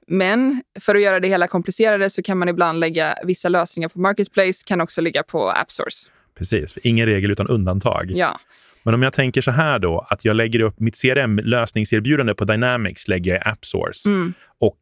Men 0.09 0.63
för 0.81 0.95
att 0.95 1.03
göra 1.03 1.21
det 1.21 1.29
hela 1.29 1.47
komplicerade 1.47 2.11
så 2.11 2.23
kan 2.23 2.39
man 2.39 2.49
ibland 2.49 2.81
lägga 2.81 3.15
vissa 3.25 3.49
lösningar 3.49 3.89
på 3.89 4.01
Marketplace, 4.01 4.65
kan 4.67 4.81
också 4.81 5.01
ligga 5.01 5.23
på 5.23 5.51
AppSource. 5.51 6.11
Precis, 6.35 6.79
ingen 6.83 7.07
regel 7.07 7.31
utan 7.31 7.47
undantag. 7.47 8.11
Ja. 8.11 8.41
Men 8.83 8.95
om 8.95 9.03
jag 9.03 9.13
tänker 9.13 9.41
så 9.41 9.51
här 9.51 9.79
då, 9.79 10.07
att 10.11 10.25
jag 10.25 10.37
lägger 10.37 10.61
upp 10.61 10.81
mitt 10.81 10.95
CRM-lösningserbjudande 10.95 12.35
på 12.35 12.45
Dynamics 12.45 13.09
lägger 13.09 13.33
jag 13.33 13.41
i 13.41 13.49
AppSource. 13.49 14.09
Mm. 14.09 14.35
Och 14.59 14.79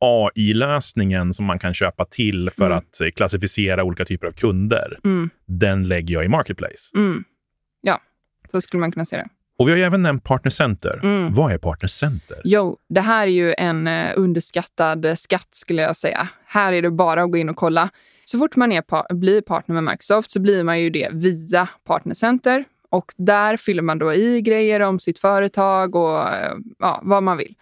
AI-lösningen 0.00 1.34
som 1.34 1.46
man 1.46 1.58
kan 1.58 1.74
köpa 1.74 2.04
till 2.04 2.50
för 2.50 2.66
mm. 2.66 2.78
att 2.78 3.00
klassificera 3.16 3.84
olika 3.84 4.04
typer 4.04 4.26
av 4.26 4.32
kunder, 4.32 4.98
mm. 5.04 5.30
den 5.46 5.88
lägger 5.88 6.14
jag 6.14 6.24
i 6.24 6.28
Marketplace. 6.28 6.90
Mm. 6.94 7.24
Ja, 7.80 8.00
så 8.48 8.60
skulle 8.60 8.80
man 8.80 8.92
kunna 8.92 9.04
se 9.04 9.16
det. 9.16 9.28
Och 9.58 9.68
Vi 9.68 9.72
har 9.72 9.78
ju 9.78 9.84
även 9.84 10.02
nämnt 10.02 10.24
Partner 10.24 10.50
Center. 10.50 11.00
Mm. 11.02 11.34
Vad 11.34 11.52
är 11.52 11.58
Partner 11.58 11.88
Center? 11.88 12.40
Jo, 12.44 12.76
det 12.88 13.00
här 13.00 13.26
är 13.26 13.30
ju 13.30 13.54
en 13.58 13.86
uh, 13.86 14.12
underskattad 14.16 15.18
skatt 15.18 15.48
skulle 15.50 15.82
jag 15.82 15.96
säga. 15.96 16.28
Här 16.46 16.72
är 16.72 16.82
det 16.82 16.90
bara 16.90 17.22
att 17.22 17.30
gå 17.30 17.38
in 17.38 17.48
och 17.48 17.56
kolla. 17.56 17.90
Så 18.24 18.38
fort 18.38 18.56
man 18.56 18.72
är 18.72 19.14
blir 19.14 19.40
partner 19.40 19.74
med 19.74 19.84
Microsoft 19.84 20.30
så 20.30 20.40
blir 20.40 20.64
man 20.64 20.80
ju 20.80 20.90
det 20.90 21.08
via 21.12 21.68
Partner 21.84 22.14
Center. 22.14 22.64
Och 22.90 23.12
där 23.16 23.56
fyller 23.56 23.82
man 23.82 23.98
då 23.98 24.14
i 24.14 24.40
grejer 24.40 24.80
om 24.80 24.98
sitt 24.98 25.18
företag 25.18 25.94
och 25.94 26.18
uh, 26.18 26.58
ja, 26.78 27.00
vad 27.02 27.22
man 27.22 27.36
vill. 27.36 27.54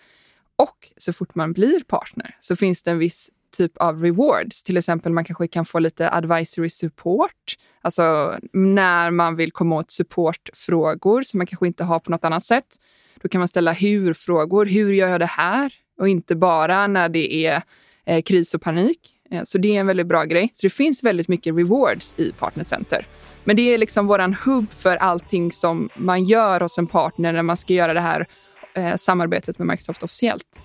Och 0.56 0.88
så 0.96 1.12
fort 1.12 1.34
man 1.34 1.52
blir 1.52 1.80
partner 1.80 2.36
så 2.40 2.56
finns 2.56 2.82
det 2.82 2.90
en 2.90 2.98
viss 2.98 3.30
typ 3.54 3.76
av 3.76 4.02
rewards. 4.02 4.62
Till 4.62 4.76
exempel 4.76 5.12
man 5.12 5.24
kanske 5.24 5.48
kan 5.48 5.64
få 5.64 5.78
lite 5.78 6.10
advisory 6.10 6.68
support. 6.68 7.54
Alltså 7.82 8.34
när 8.52 9.10
man 9.10 9.36
vill 9.36 9.52
komma 9.52 9.76
åt 9.76 9.90
supportfrågor 9.90 11.22
som 11.22 11.38
man 11.38 11.46
kanske 11.46 11.66
inte 11.66 11.84
har 11.84 12.00
på 12.00 12.10
något 12.10 12.24
annat 12.24 12.44
sätt. 12.44 12.76
Då 13.22 13.28
kan 13.28 13.38
man 13.38 13.48
ställa 13.48 13.72
hur-frågor. 13.72 14.66
Hur 14.66 14.92
gör 14.92 15.08
jag 15.08 15.20
det 15.20 15.26
här? 15.26 15.72
Och 15.98 16.08
inte 16.08 16.36
bara 16.36 16.86
när 16.86 17.08
det 17.08 17.46
är 17.46 17.62
eh, 18.06 18.22
kris 18.22 18.54
och 18.54 18.62
panik. 18.62 18.98
Eh, 19.30 19.42
så 19.44 19.58
det 19.58 19.76
är 19.76 19.80
en 19.80 19.86
väldigt 19.86 20.06
bra 20.06 20.24
grej. 20.24 20.50
Så 20.52 20.66
det 20.66 20.70
finns 20.70 21.02
väldigt 21.04 21.28
mycket 21.28 21.56
rewards 21.56 22.14
i 22.18 22.32
Partnercenter. 22.32 23.06
Men 23.44 23.56
det 23.56 23.62
är 23.74 23.78
liksom 23.78 24.06
våran 24.06 24.34
hubb 24.34 24.66
för 24.72 24.96
allting 24.96 25.52
som 25.52 25.88
man 25.96 26.24
gör 26.24 26.60
hos 26.60 26.78
en 26.78 26.86
partner 26.86 27.32
när 27.32 27.42
man 27.42 27.56
ska 27.56 27.72
göra 27.72 27.94
det 27.94 28.00
här 28.00 28.26
eh, 28.74 28.94
samarbetet 28.94 29.58
med 29.58 29.66
Microsoft 29.66 30.02
officiellt. 30.02 30.62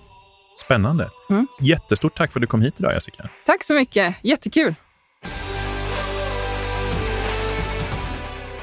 Spännande. 0.56 1.10
Mm. 1.30 1.46
Jättestort 1.60 2.16
tack 2.16 2.32
för 2.32 2.40
att 2.40 2.42
du 2.42 2.46
kom 2.46 2.62
hit 2.62 2.74
idag, 2.78 2.94
Jessica. 2.94 3.28
Tack 3.46 3.64
så 3.64 3.74
mycket. 3.74 4.16
Jättekul. 4.22 4.74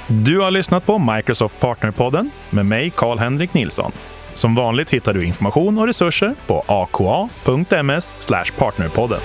Du 0.07 0.39
har 0.39 0.51
lyssnat 0.51 0.85
på 0.85 0.97
Microsoft 0.97 1.59
Partnerpodden 1.59 2.31
med 2.49 2.65
mig, 2.65 2.89
Karl-Henrik 2.89 3.53
Nilsson. 3.53 3.91
Som 4.33 4.55
vanligt 4.55 4.89
hittar 4.89 5.13
du 5.13 5.25
information 5.25 5.79
och 5.79 5.87
resurser 5.87 6.35
på 6.47 6.63
aka.ms 6.67 8.13
partnerpodden. 8.57 9.19